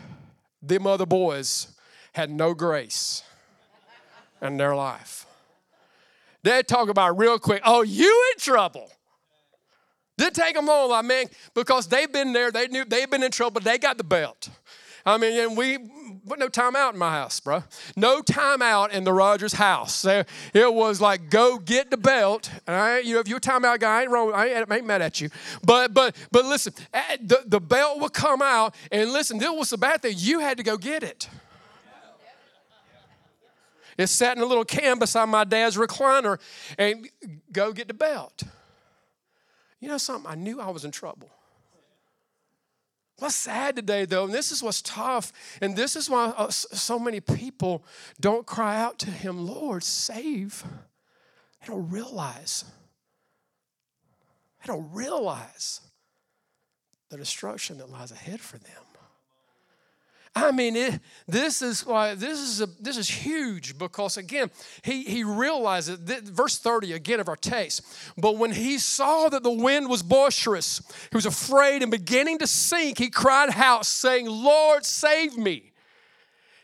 [0.63, 1.73] them other boys
[2.13, 3.25] had no grace
[4.43, 5.27] in their life.
[6.43, 8.91] They'd talk about real quick, oh, you in trouble.
[10.21, 13.31] Didn't take them long, I mean, because they've been there, they knew they've been in
[13.31, 14.51] trouble, they got the belt.
[15.07, 15.79] I mean, and we
[16.37, 17.65] no time out in my house, bro.
[17.97, 20.05] No time out in the Rogers house.
[20.05, 20.27] It
[20.75, 22.51] was like, go get the belt.
[22.69, 24.33] All right, you know, if you're a timeout guy, I ain't wrong.
[24.35, 25.31] I ain't, I ain't mad at you.
[25.65, 29.71] But but but listen, eh, the, the belt would come out, and listen, this was
[29.71, 30.17] the bad thing.
[30.19, 31.31] You had to go get it.
[33.97, 36.39] It sat in a little can beside my dad's recliner,
[36.77, 37.09] and
[37.51, 38.43] go get the belt.
[39.81, 40.31] You know something?
[40.31, 41.31] I knew I was in trouble.
[43.19, 46.99] What's sad today, though, and this is what's tough, and this is why uh, so
[46.99, 47.85] many people
[48.19, 50.65] don't cry out to Him, Lord, save.
[51.61, 52.65] They don't realize.
[54.61, 55.81] They don't realize
[57.11, 58.83] the destruction that lies ahead for them.
[60.35, 64.51] I mean, it, this is why this is a, this is huge because again,
[64.83, 67.83] he he realizes that, verse 30 again of our text.
[68.17, 72.47] But when he saw that the wind was boisterous, he was afraid and beginning to
[72.47, 75.73] sink, he cried out, saying, Lord, save me.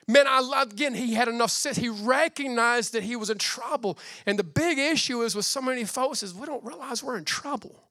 [0.09, 1.76] Man, I, love, again, he had enough sense.
[1.76, 3.98] He recognized that he was in trouble.
[4.24, 7.24] And the big issue is with so many folks is we don't realize we're in
[7.24, 7.86] trouble.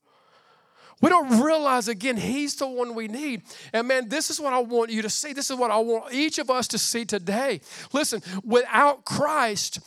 [1.01, 3.43] We don't realize again, He's the one we need.
[3.73, 5.33] And man, this is what I want you to see.
[5.33, 7.61] This is what I want each of us to see today.
[7.91, 9.79] Listen, without Christ,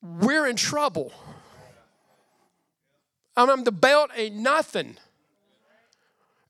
[0.00, 1.12] we're in trouble.
[3.36, 4.96] I mean, the belt ain't nothing.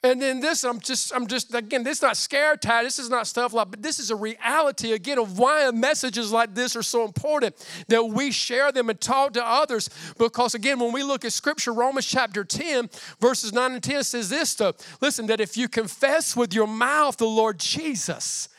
[0.04, 2.84] And then this, I'm just, I'm just, again, this is not scare tag.
[2.84, 6.54] This is not stuff like, but this is a reality again of why messages like
[6.54, 7.56] this are so important
[7.88, 9.88] that we share them and talk to others.
[10.18, 14.28] Because again, when we look at scripture, Romans chapter 10, verses 9 and 10 says
[14.28, 14.76] this stuff.
[15.00, 18.50] Listen, that if you confess with your mouth the Lord Jesus,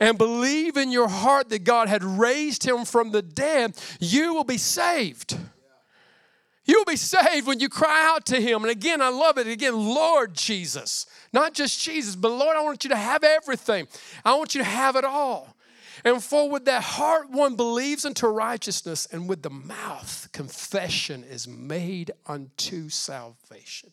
[0.00, 4.44] and believe in your heart that God had raised him from the dead, you will
[4.44, 5.36] be saved.
[6.66, 8.62] You'll be saved when you cry out to Him.
[8.62, 9.46] And again, I love it.
[9.46, 11.06] Again, Lord Jesus.
[11.32, 13.86] Not just Jesus, but Lord, I want you to have everything.
[14.24, 15.56] I want you to have it all.
[16.04, 21.48] And for with that heart one believes unto righteousness, and with the mouth confession is
[21.48, 23.92] made unto salvation.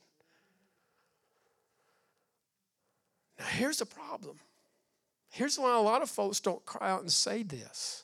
[3.40, 4.40] Now, here's the problem.
[5.30, 8.04] Here's why a lot of folks don't cry out and say this.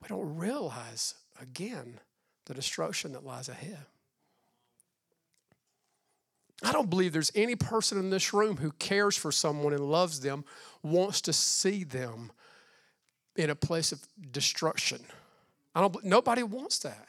[0.00, 2.00] We don't realize, again,
[2.46, 3.86] the destruction that lies ahead.
[6.62, 10.20] I don't believe there's any person in this room who cares for someone and loves
[10.20, 10.44] them,
[10.82, 12.32] wants to see them
[13.36, 15.00] in a place of destruction.
[15.74, 16.04] I don't.
[16.04, 17.08] Nobody wants that.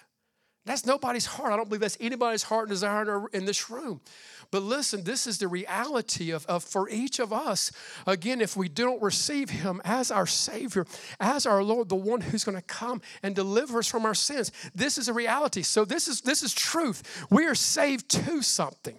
[0.65, 1.53] That's nobody's heart.
[1.53, 4.01] I don't believe that's anybody's heart and desire in this room.
[4.49, 7.71] But listen, this is the reality of, of for each of us.
[8.07, 10.85] Again, if we don't receive Him as our Savior,
[11.19, 14.51] as our Lord, the one who's going to come and deliver us from our sins,
[14.73, 15.61] this is a reality.
[15.61, 17.25] So this is this is truth.
[17.29, 18.97] We are saved to something.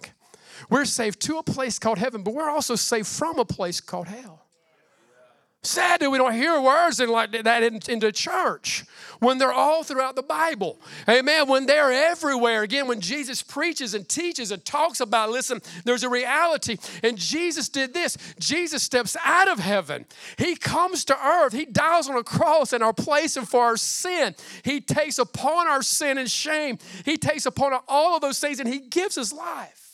[0.69, 4.07] We're saved to a place called heaven, but we're also saved from a place called
[4.07, 4.46] hell.
[5.67, 8.85] Sad that we don't hear words like that in, into church
[9.19, 10.79] when they're all throughout the Bible.
[11.09, 11.49] Amen.
[11.49, 12.63] When they're everywhere.
[12.63, 16.77] Again, when Jesus preaches and teaches and talks about, listen, there's a reality.
[17.03, 18.17] And Jesus did this.
[18.39, 20.05] Jesus steps out of heaven.
[20.37, 21.51] He comes to earth.
[21.51, 24.35] He dies on a cross in our place and for our sin.
[24.63, 26.77] He takes upon our sin and shame.
[27.03, 29.86] He takes upon all of those things and he gives his life.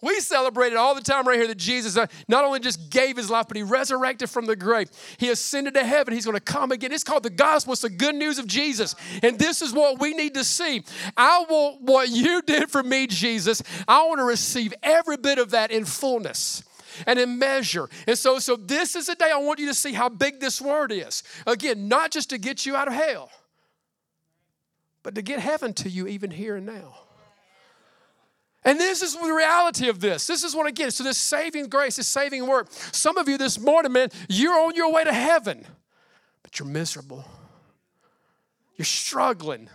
[0.00, 3.16] We celebrate it all the time right here that Jesus uh, not only just gave
[3.16, 4.90] his life, but he resurrected from the grave.
[5.16, 6.14] He ascended to heaven.
[6.14, 6.92] He's going to come again.
[6.92, 7.72] It's called the gospel.
[7.72, 8.94] It's the good news of Jesus.
[9.24, 10.84] And this is what we need to see.
[11.16, 13.60] I want what you did for me, Jesus.
[13.88, 16.62] I want to receive every bit of that in fullness
[17.04, 17.88] and in measure.
[18.06, 20.60] And so, so this is a day I want you to see how big this
[20.60, 21.24] word is.
[21.44, 23.30] Again, not just to get you out of hell,
[25.02, 27.07] but to get heaven to you even here and now.
[28.68, 30.26] And this is the reality of this.
[30.26, 32.66] This is what again, so this saving grace, this saving work.
[32.70, 35.64] Some of you this morning, man, you're on your way to heaven,
[36.42, 37.24] but you're miserable.
[38.76, 39.70] You're struggling.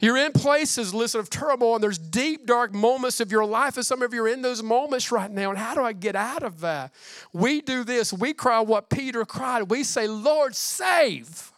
[0.00, 3.84] You're in places, listen, of turmoil, and there's deep, dark moments of your life, and
[3.84, 5.50] some of you are in those moments right now.
[5.50, 6.94] And how do I get out of that?
[7.32, 8.12] We do this.
[8.12, 9.62] We cry what Peter cried.
[9.70, 11.50] We say, Lord, save.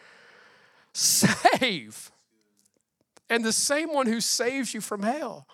[0.94, 2.09] Save.
[3.30, 5.46] And the same one who saves you from hell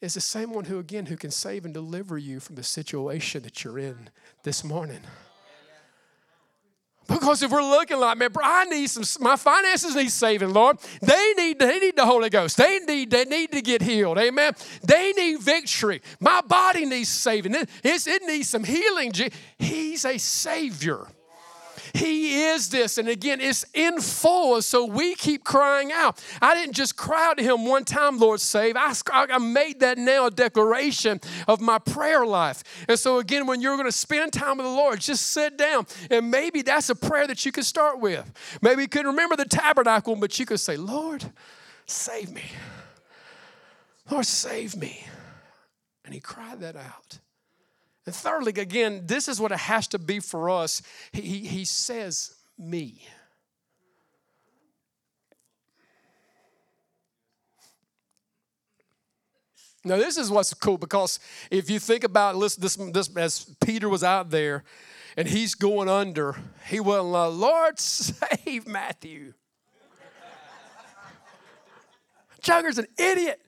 [0.00, 3.42] is the same one who, again, who can save and deliver you from the situation
[3.42, 4.10] that you're in
[4.44, 5.00] this morning.
[7.08, 10.76] Because if we're looking like, man, bro, I need some, my finances need saving, Lord.
[11.00, 12.58] They need, they need the Holy Ghost.
[12.58, 14.18] They need, they need to get healed.
[14.18, 14.52] Amen.
[14.84, 16.02] They need victory.
[16.20, 17.54] My body needs saving.
[17.54, 19.12] It, it needs some healing.
[19.58, 21.08] He's a Savior.
[21.98, 22.96] He is this.
[22.96, 24.62] And again, it's in full.
[24.62, 26.22] So we keep crying out.
[26.40, 28.76] I didn't just cry out to Him one time, Lord, save.
[28.76, 32.62] I, I made that now a declaration of my prayer life.
[32.88, 35.86] And so again, when you're going to spend time with the Lord, just sit down.
[36.08, 38.32] And maybe that's a prayer that you could start with.
[38.62, 41.24] Maybe you could remember the tabernacle, but you could say, Lord,
[41.86, 42.44] save me.
[44.08, 45.04] Lord, save me.
[46.04, 47.18] And he cried that out.
[48.08, 50.80] And thirdly, again, this is what it has to be for us.
[51.12, 53.02] He, he, he says, Me.
[59.84, 63.90] Now, this is what's cool because if you think about listen, this, this as Peter
[63.90, 64.64] was out there
[65.14, 66.34] and he's going under,
[66.66, 69.34] he wasn't like, Lord, save Matthew.
[72.40, 73.38] Chugger's an idiot.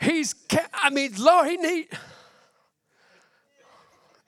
[0.00, 0.34] He's,
[0.72, 1.88] I mean, Lord, he need.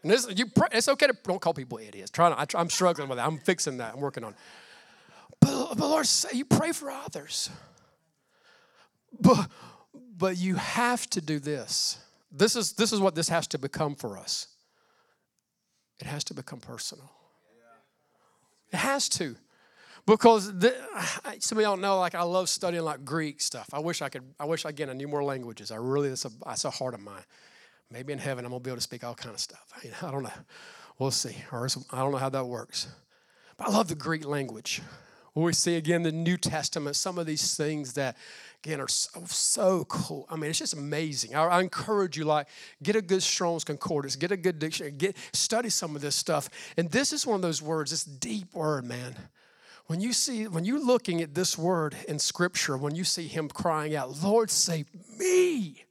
[0.03, 2.11] And this, you, it's okay to don't call people idiots.
[2.11, 3.27] Try not, I, am struggling with that.
[3.27, 3.95] I'm fixing that.
[3.95, 4.35] I'm working on.
[5.41, 7.51] But, but Lord, say you pray for others.
[9.21, 9.49] But
[10.17, 11.99] but you have to do this.
[12.31, 14.49] This is this is what this has to become for us.
[16.01, 17.11] It has to become personal.
[18.73, 19.37] It has to.
[20.07, 20.75] Because the,
[21.41, 23.69] some of y'all know, like I love studying like Greek stuff.
[23.73, 24.23] I wish I could.
[24.41, 25.71] I wish again I knew more languages.
[25.71, 27.23] I really that's a that's a heart of mine.
[27.91, 29.65] Maybe in heaven I'm going to be able to speak all kind of stuff.
[29.75, 30.31] I, mean, I don't know.
[30.99, 31.37] We'll see.
[31.53, 32.89] Or I don't know how that works.
[33.57, 34.83] But I love the Greek language.
[35.35, 38.17] we see again the New Testament, some of these things that
[38.63, 40.27] again are so, so cool.
[40.29, 41.35] I mean, it's just amazing.
[41.35, 42.49] I, I, encourage you, like,
[42.83, 46.51] get a good Strong's Concordance, get a good dictionary, get study some of this stuff.
[46.77, 49.17] And this is one of those words, this deep word, man.
[49.87, 53.49] When you see, when you're looking at this word in Scripture, when you see him
[53.49, 54.87] crying out, Lord, save
[55.19, 55.85] me.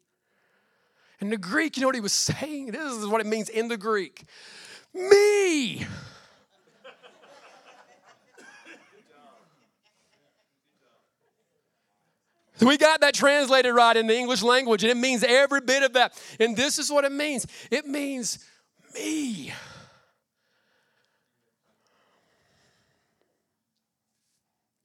[1.20, 2.72] In the Greek, you know what he was saying?
[2.72, 4.24] This is what it means in the Greek.
[4.94, 5.86] me.
[12.60, 15.94] We got that translated right in the English language, and it means every bit of
[15.94, 16.20] that.
[16.40, 18.40] And this is what it means it means
[18.96, 19.54] me.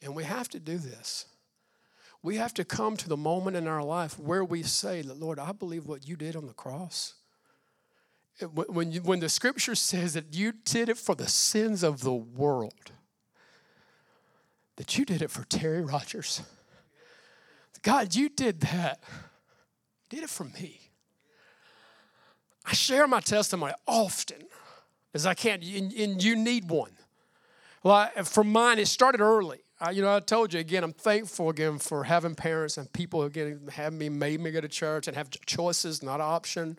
[0.02, 1.26] And we have to do this.
[2.22, 5.52] We have to come to the moment in our life where we say, Lord, I
[5.52, 7.14] believe what you did on the cross.
[8.54, 12.12] When, you, when the scripture says that you did it for the sins of the
[12.12, 12.92] world,
[14.76, 16.42] that you did it for Terry Rogers.
[17.82, 19.00] God, you did that.
[20.10, 20.80] You did it for me.
[22.64, 24.44] I share my testimony often
[25.12, 26.92] as I can, and, and you need one.
[27.82, 29.61] Well, for mine, it started early.
[29.82, 33.24] I, you know, I told you again, I'm thankful again for having parents and people
[33.24, 36.78] again having me made me go to church and have choices, not an option.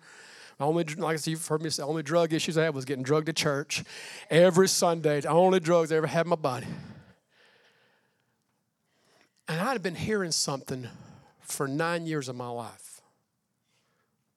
[0.57, 3.03] My only, like you've heard me say, the only drug issues I had was getting
[3.03, 3.83] drugged to church
[4.29, 5.19] every Sunday.
[5.19, 6.67] The only drugs I ever had in my body.
[9.49, 10.87] And I'd been hearing something
[11.41, 13.01] for nine years of my life.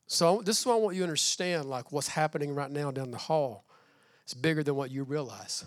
[0.09, 3.13] So this is what I want you to understand, like what's happening right now down
[3.13, 3.65] the hall.
[4.25, 5.65] It's bigger than what you realize.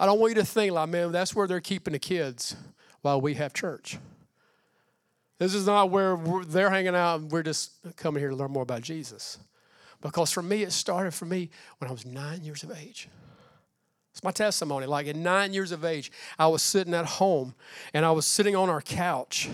[0.00, 2.56] I don't want you to think like, man, that's where they're keeping the kids
[3.02, 3.98] while we have church.
[5.38, 8.62] This is not where they're hanging out and we're just coming here to learn more
[8.62, 9.36] about Jesus.
[10.00, 13.10] Because for me, it started for me when I was nine years of age.
[14.12, 14.86] It's my testimony.
[14.86, 17.54] Like at nine years of age, I was sitting at home
[17.92, 19.50] and I was sitting on our couch.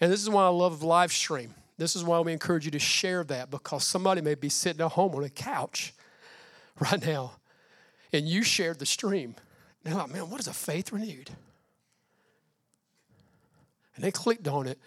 [0.00, 1.54] And this is why I love live stream.
[1.76, 4.92] This is why we encourage you to share that because somebody may be sitting at
[4.92, 5.92] home on a couch
[6.78, 7.32] right now
[8.12, 9.34] and you shared the stream
[9.88, 11.30] they're like, man, what is a faith renewed?
[13.94, 14.78] And they clicked on it.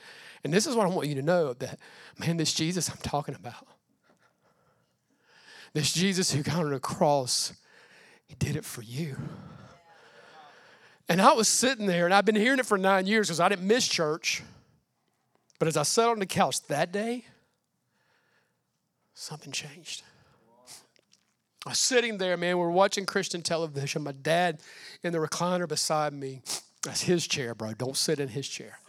[0.44, 1.80] And this is what I want you to know that,
[2.18, 3.68] man, this Jesus I'm talking about,
[5.74, 7.54] this Jesus who got on the cross,
[8.26, 9.18] he did it for you.
[11.10, 13.50] And I was sitting there, and I've been hearing it for nine years because I
[13.50, 14.44] didn't miss church.
[15.60, 17.26] But as I sat on the couch that day,
[19.14, 20.04] something changed.
[21.66, 22.58] I was sitting there, man.
[22.58, 24.04] We are watching Christian television.
[24.04, 24.62] My dad
[25.04, 26.42] in the recliner beside me.
[26.84, 27.74] That's his chair, bro.
[27.74, 28.80] Don't sit in his chair.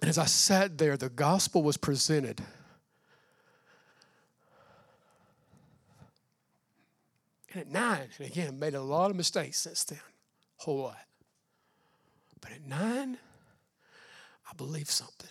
[0.00, 2.42] And as I sat there, the gospel was presented.
[7.52, 10.00] And at nine, and again, made a lot of mistakes since then,
[10.56, 10.98] whole lot.
[12.40, 13.16] But at nine,
[14.50, 15.30] I believed something.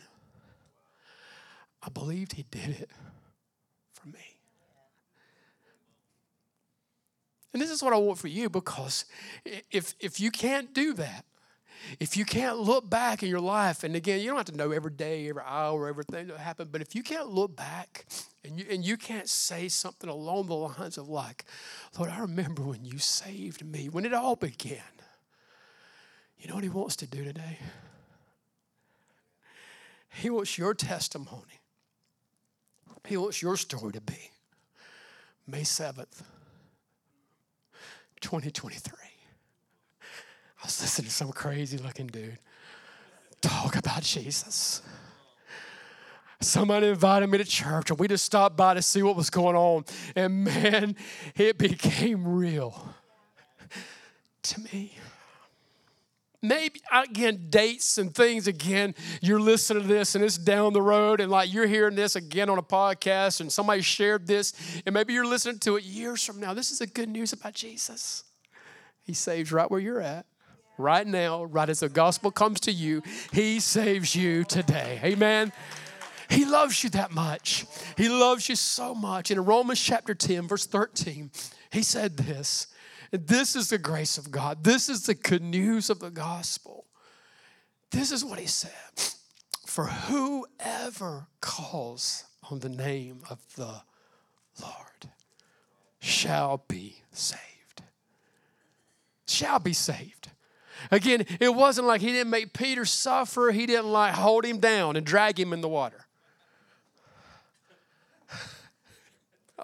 [1.84, 2.89] I believed he did it
[3.93, 4.38] for me.
[7.56, 9.06] And this is what I want for you because
[9.72, 11.24] if, if you can't do that,
[12.01, 14.72] if you can't look back in your life, and again, you don't have to know
[14.72, 18.08] every day, every hour, everything that happened, but if you can't look back
[18.43, 21.45] and you, and you can't say something along the lines of, like,
[21.97, 24.82] Lord, I remember when you saved me, when it all began,
[26.38, 27.58] you know what He wants to do today?
[30.10, 31.62] He wants your testimony,
[33.06, 34.32] He wants your story to be
[35.47, 36.34] May 7th.
[38.22, 38.97] 2023.
[40.61, 42.39] I was listening to some crazy looking dude
[43.47, 44.82] talk about Jesus.
[46.41, 49.55] Somebody invited me to church, and we just stopped by to see what was going
[49.55, 49.86] on.
[50.16, 50.95] And man,
[51.36, 52.93] it became real
[54.43, 54.97] to me.
[56.41, 58.95] Maybe again, dates and things again.
[59.21, 62.49] You're listening to this and it's down the road, and like you're hearing this again
[62.49, 64.53] on a podcast, and somebody shared this,
[64.86, 66.53] and maybe you're listening to it years from now.
[66.53, 68.23] This is the good news about Jesus.
[69.03, 70.25] He saves right where you're at
[70.77, 74.99] right now, right as the gospel comes to you, He saves you today.
[75.03, 75.51] Amen.
[76.29, 77.65] He loves you that much.
[77.97, 79.29] He loves you so much.
[79.29, 81.31] In Romans chapter 10, verse 13,
[81.71, 82.67] He said this
[83.12, 84.64] this is the grace of God.
[84.64, 86.86] This is the good news of the gospel.
[87.91, 88.72] This is what he said
[89.66, 93.82] For whoever calls on the name of the
[94.62, 95.10] Lord
[95.99, 97.84] shall be saved.
[99.28, 100.30] Shall be saved.
[100.91, 104.95] Again, it wasn't like he didn't make Peter suffer, he didn't like hold him down
[104.95, 106.05] and drag him in the water.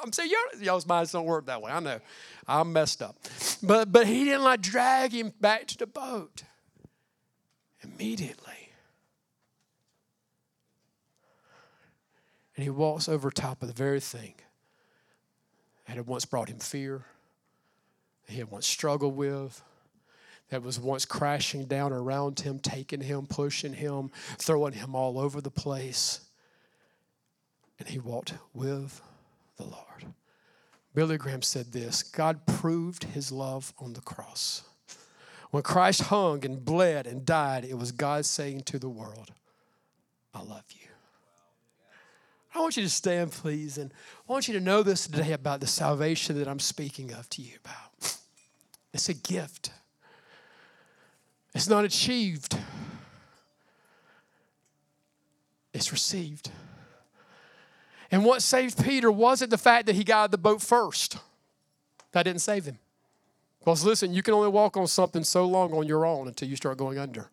[0.04, 1.72] I'm saying y'all's minds don't work that way.
[1.72, 2.00] I know.
[2.48, 3.16] I'm messed up.
[3.62, 6.44] But but he didn't like drag him back to the boat.
[7.84, 8.70] Immediately.
[12.56, 14.36] And he walks over top of the very thing
[15.88, 17.06] that had once brought him fear,
[18.28, 19.64] that he had once struggled with,
[20.50, 25.42] that was once crashing down around him, taking him, pushing him, throwing him all over
[25.42, 26.22] the place.
[27.80, 29.02] And he walked with
[29.62, 30.14] the Lord
[30.94, 34.64] Billy Graham said this God proved his love on the cross.
[35.52, 39.32] When Christ hung and bled and died, it was God saying to the world,
[40.34, 40.88] I love you.
[42.56, 43.94] I want you to stand, please, and
[44.28, 47.42] I want you to know this today about the salvation that I'm speaking of to
[47.42, 48.18] you about.
[48.94, 49.72] It's a gift,
[51.56, 52.58] it's not achieved,
[55.74, 56.52] it's received.
[58.12, 61.18] And what saved Peter wasn't the fact that he got out of the boat first.
[62.12, 62.78] That didn't save him.
[63.60, 66.58] Because listen, you can only walk on something so long on your own until you
[66.58, 67.30] start going under.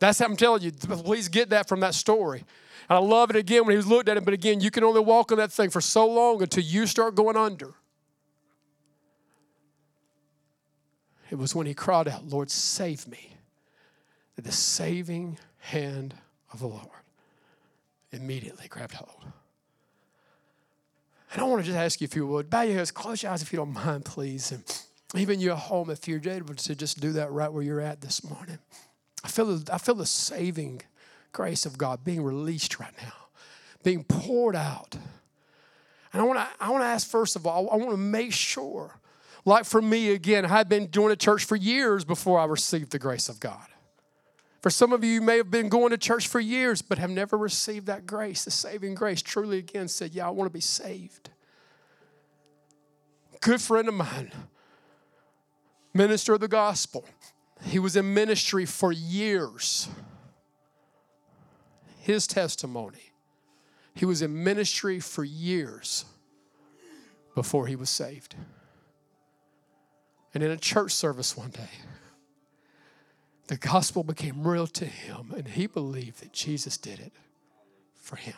[0.00, 0.72] That's how I'm telling you.
[0.72, 2.44] Please get that from that story.
[2.88, 4.82] And I love it again when he was looked at it, but again, you can
[4.82, 7.74] only walk on that thing for so long until you start going under.
[11.30, 13.36] It was when he cried out, Lord, save me,
[14.34, 16.14] that the saving hand
[16.52, 16.99] of the Lord
[18.12, 19.32] immediately grabbed hold.
[21.32, 23.32] And I want to just ask you if you would, bow your heads, close your
[23.32, 24.50] eyes if you don't mind, please.
[24.50, 24.64] And
[25.14, 28.00] even you at home, if you're able to just do that right where you're at
[28.00, 28.58] this morning.
[29.22, 30.82] I feel, the, I feel the saving
[31.32, 33.12] grace of God being released right now,
[33.82, 34.96] being poured out.
[36.12, 38.32] And I want to I want to ask first of all, I want to make
[38.32, 38.98] sure,
[39.44, 42.90] like for me again, I had been doing a church for years before I received
[42.90, 43.66] the grace of God.
[44.60, 47.10] For some of you, you may have been going to church for years, but have
[47.10, 49.22] never received that grace, the saving grace.
[49.22, 51.30] Truly, again, said, Yeah, I want to be saved.
[53.40, 54.32] Good friend of mine,
[55.94, 57.06] minister of the gospel,
[57.64, 59.88] he was in ministry for years.
[62.00, 63.12] His testimony,
[63.94, 66.04] he was in ministry for years
[67.34, 68.34] before he was saved.
[70.34, 71.70] And in a church service one day,
[73.50, 77.12] the gospel became real to him, and he believed that Jesus did it
[78.00, 78.36] for him.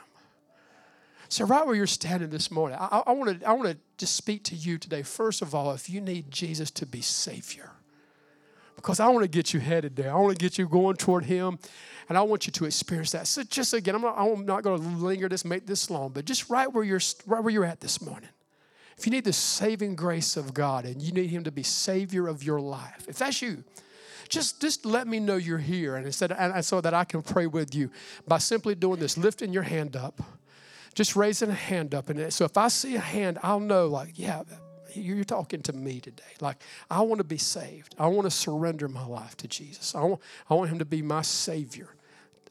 [1.28, 4.78] So, right where you're standing this morning, I, I want to just speak to you
[4.78, 5.02] today.
[5.02, 7.72] First of all, if you need Jesus to be Savior,
[8.74, 10.10] because I want to get you headed there.
[10.10, 11.58] I want to get you going toward Him,
[12.08, 13.26] and I want you to experience that.
[13.26, 16.24] So, just again, I'm not, I'm not going to linger this, make this long, but
[16.24, 18.30] just right where you're right where you're at this morning.
[18.96, 22.28] If you need the saving grace of God and you need Him to be Savior
[22.28, 23.62] of your life, if that's you,
[24.32, 25.96] just, just let me know you're here.
[25.96, 27.90] And, instead, and so that I can pray with you
[28.26, 30.22] by simply doing this, lifting your hand up,
[30.94, 32.08] just raising a hand up.
[32.08, 34.42] And so if I see a hand, I'll know, like, yeah,
[34.94, 36.22] you're talking to me today.
[36.40, 36.56] Like,
[36.90, 37.94] I want to be saved.
[37.98, 39.94] I want to surrender my life to Jesus.
[39.94, 41.90] I want, I want Him to be my Savior.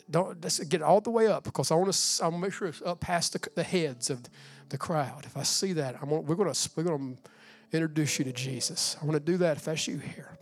[0.10, 2.24] Don't get all the way up because I want to.
[2.24, 4.22] I want to make sure it's up past the, the heads of
[4.70, 5.26] the crowd.
[5.26, 8.98] If I see that, I'm we're going to we're going to introduce you to Jesus.
[9.02, 10.38] I want to do that if that's you here.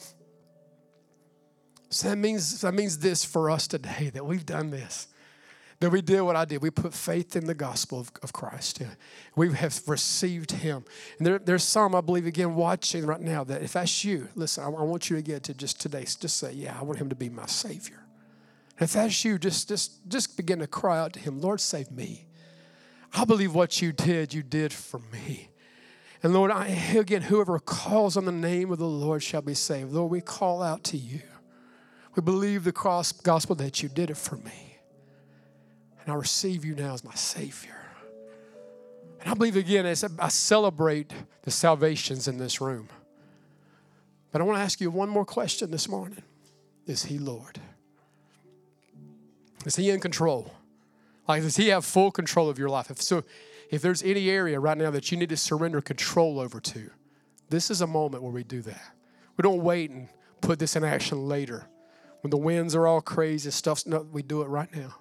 [1.90, 5.08] So that means, that means this for us today that we've done this.
[5.80, 6.62] That we did what I did.
[6.62, 8.82] We put faith in the gospel of, of Christ.
[9.36, 10.84] We have received Him.
[11.18, 14.64] And there, there's some, I believe, again, watching right now that if that's you, listen,
[14.64, 17.16] I, I want you again to just today, just say, Yeah, I want Him to
[17.16, 18.04] be my Savior.
[18.78, 21.92] And if that's you, just, just, just begin to cry out to Him, Lord, save
[21.92, 22.26] me.
[23.14, 25.50] I believe what you did, you did for me.
[26.22, 29.94] And Lord, I, again, whoever calls on the name of the Lord shall be saved.
[29.94, 31.22] Lord, we call out to you.
[32.20, 34.76] We believe the cross gospel that you did it for me.
[36.02, 37.78] And I receive you now as my Savior.
[39.22, 41.14] And I believe again, as I celebrate
[41.44, 42.90] the salvations in this room.
[44.34, 46.22] But I want to ask you one more question this morning
[46.86, 47.62] Is He Lord?
[49.66, 50.54] Is He in control?
[51.26, 52.92] Like, does He have full control of your life?
[52.92, 53.24] If so,
[53.72, 56.90] if there's any area right now that you need to surrender control over to,
[57.50, 58.92] this is a moment where we do that.
[59.38, 60.10] We don't wait and
[60.42, 61.69] put this in action later.
[62.22, 64.96] When the winds are all crazy, stuff, no, we do it right now.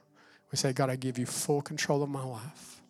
[0.53, 2.81] We say, God, I give you full control of my life.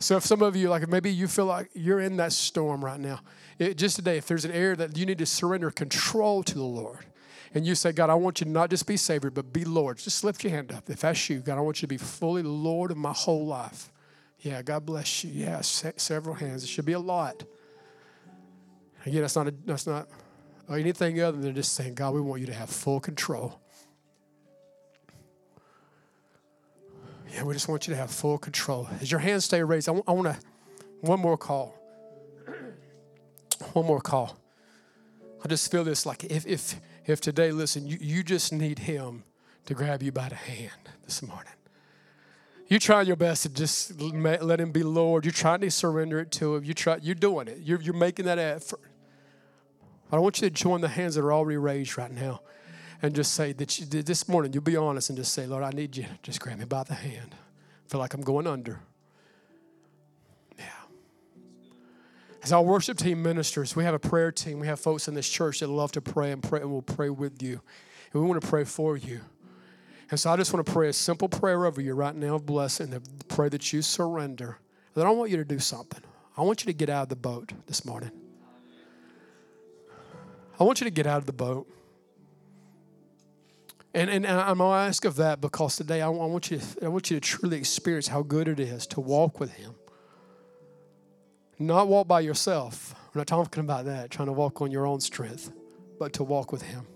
[0.00, 2.98] So if some of you, like maybe you feel like you're in that storm right
[2.98, 3.20] now,
[3.58, 6.64] it, just today, if there's an area that you need to surrender control to the
[6.64, 7.04] Lord,
[7.52, 9.98] and you say, God, I want you to not just be Savior, but be Lord,
[9.98, 10.88] just lift your hand up.
[10.88, 13.90] If that's you, God, I want you to be fully Lord of my whole life.
[14.38, 15.30] Yeah, God bless you.
[15.32, 16.64] Yeah, se- several hands.
[16.64, 17.44] It should be a lot.
[19.04, 20.08] Again, that's not a, that's not
[20.70, 23.60] or anything other than just saying, God, we want you to have full control.
[27.34, 28.88] Yeah, we just want you to have full control.
[29.00, 30.38] As your hands stay raised, I, want to,
[31.00, 31.74] one more call.
[33.72, 34.38] one more call.
[35.44, 39.24] I just feel this like if, if, if today, listen, you, you just need Him
[39.66, 41.52] to grab you by the hand this morning.
[42.68, 45.24] You're trying your best to just let Him be Lord.
[45.24, 46.64] You're trying to surrender it to Him.
[46.64, 47.58] You try, you're doing it.
[47.62, 48.78] You're, you're making that effort.
[50.12, 52.40] I want you to join the hands that are already raised right now
[53.02, 55.70] and just say that you, this morning you'll be honest and just say, Lord, I
[55.70, 56.06] need you.
[56.22, 57.34] Just grab me by the hand.
[57.34, 58.80] I feel like I'm going under.
[60.58, 60.64] Yeah.
[62.42, 64.58] As our worship team ministers, we have a prayer team.
[64.58, 67.10] We have folks in this church that love to pray and pray and will pray
[67.10, 67.60] with you.
[68.12, 69.20] And we want to pray for you.
[70.10, 72.44] And so I just want to pray a simple prayer over you right now of
[72.44, 74.58] blessing, to pray that you surrender.
[74.94, 76.02] And then I want you to do something.
[76.36, 78.10] I want you to get out of the boat this morning.
[80.60, 81.66] I want you to get out of the boat.
[83.92, 86.88] And, and, I'm going to ask of that because today I want, you to, I
[86.88, 89.74] want you to truly experience how good it is to walk with Him.
[91.58, 92.94] Not walk by yourself.
[93.12, 95.50] We're not talking about that, trying to walk on your own strength,
[95.98, 96.86] but to walk with Him.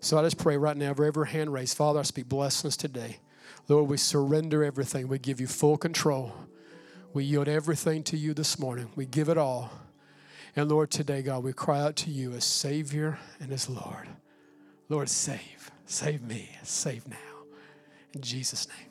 [0.00, 3.18] So I just pray right now, for every hand raised, Father, I speak blessings today.
[3.68, 5.08] Lord, we surrender everything.
[5.08, 6.32] We give you full control.
[7.12, 8.90] We yield everything to you this morning.
[8.96, 9.70] We give it all.
[10.56, 14.08] And Lord, today, God, we cry out to you as Savior and as Lord.
[14.88, 15.70] Lord, save.
[15.86, 16.48] Save me.
[16.62, 17.16] Save now.
[18.12, 18.88] In Jesus' name.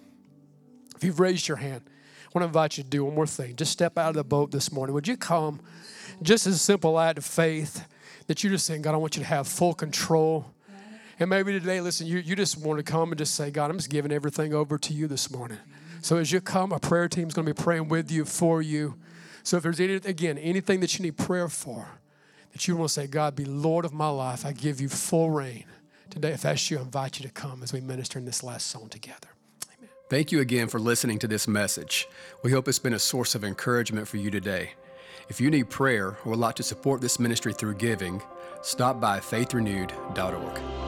[0.95, 3.55] If you've raised your hand, I want to invite you to do one more thing.
[3.55, 4.93] Just step out of the boat this morning.
[4.93, 5.61] Would you come?
[6.21, 7.87] Just as a simple act of faith
[8.27, 10.53] that you're just saying, God, I want you to have full control.
[11.19, 13.77] And maybe today, listen, you, you just want to come and just say, God, I'm
[13.77, 15.59] just giving everything over to you this morning.
[16.01, 18.61] So as you come, a prayer team is going to be praying with you, for
[18.61, 18.95] you.
[19.43, 21.87] So if there's any, again, anything that you need prayer for,
[22.53, 25.29] that you want to say, God, be Lord of my life, I give you full
[25.29, 25.65] reign.
[26.09, 28.67] Today, if that's you, I invite you to come as we minister in this last
[28.67, 29.29] song together.
[29.77, 29.89] Amen.
[30.09, 32.07] Thank you again for listening to this message.
[32.43, 34.71] We hope it's been a source of encouragement for you today.
[35.29, 38.21] If you need prayer or would like to support this ministry through giving,
[38.61, 40.82] stop by faithrenewed.org.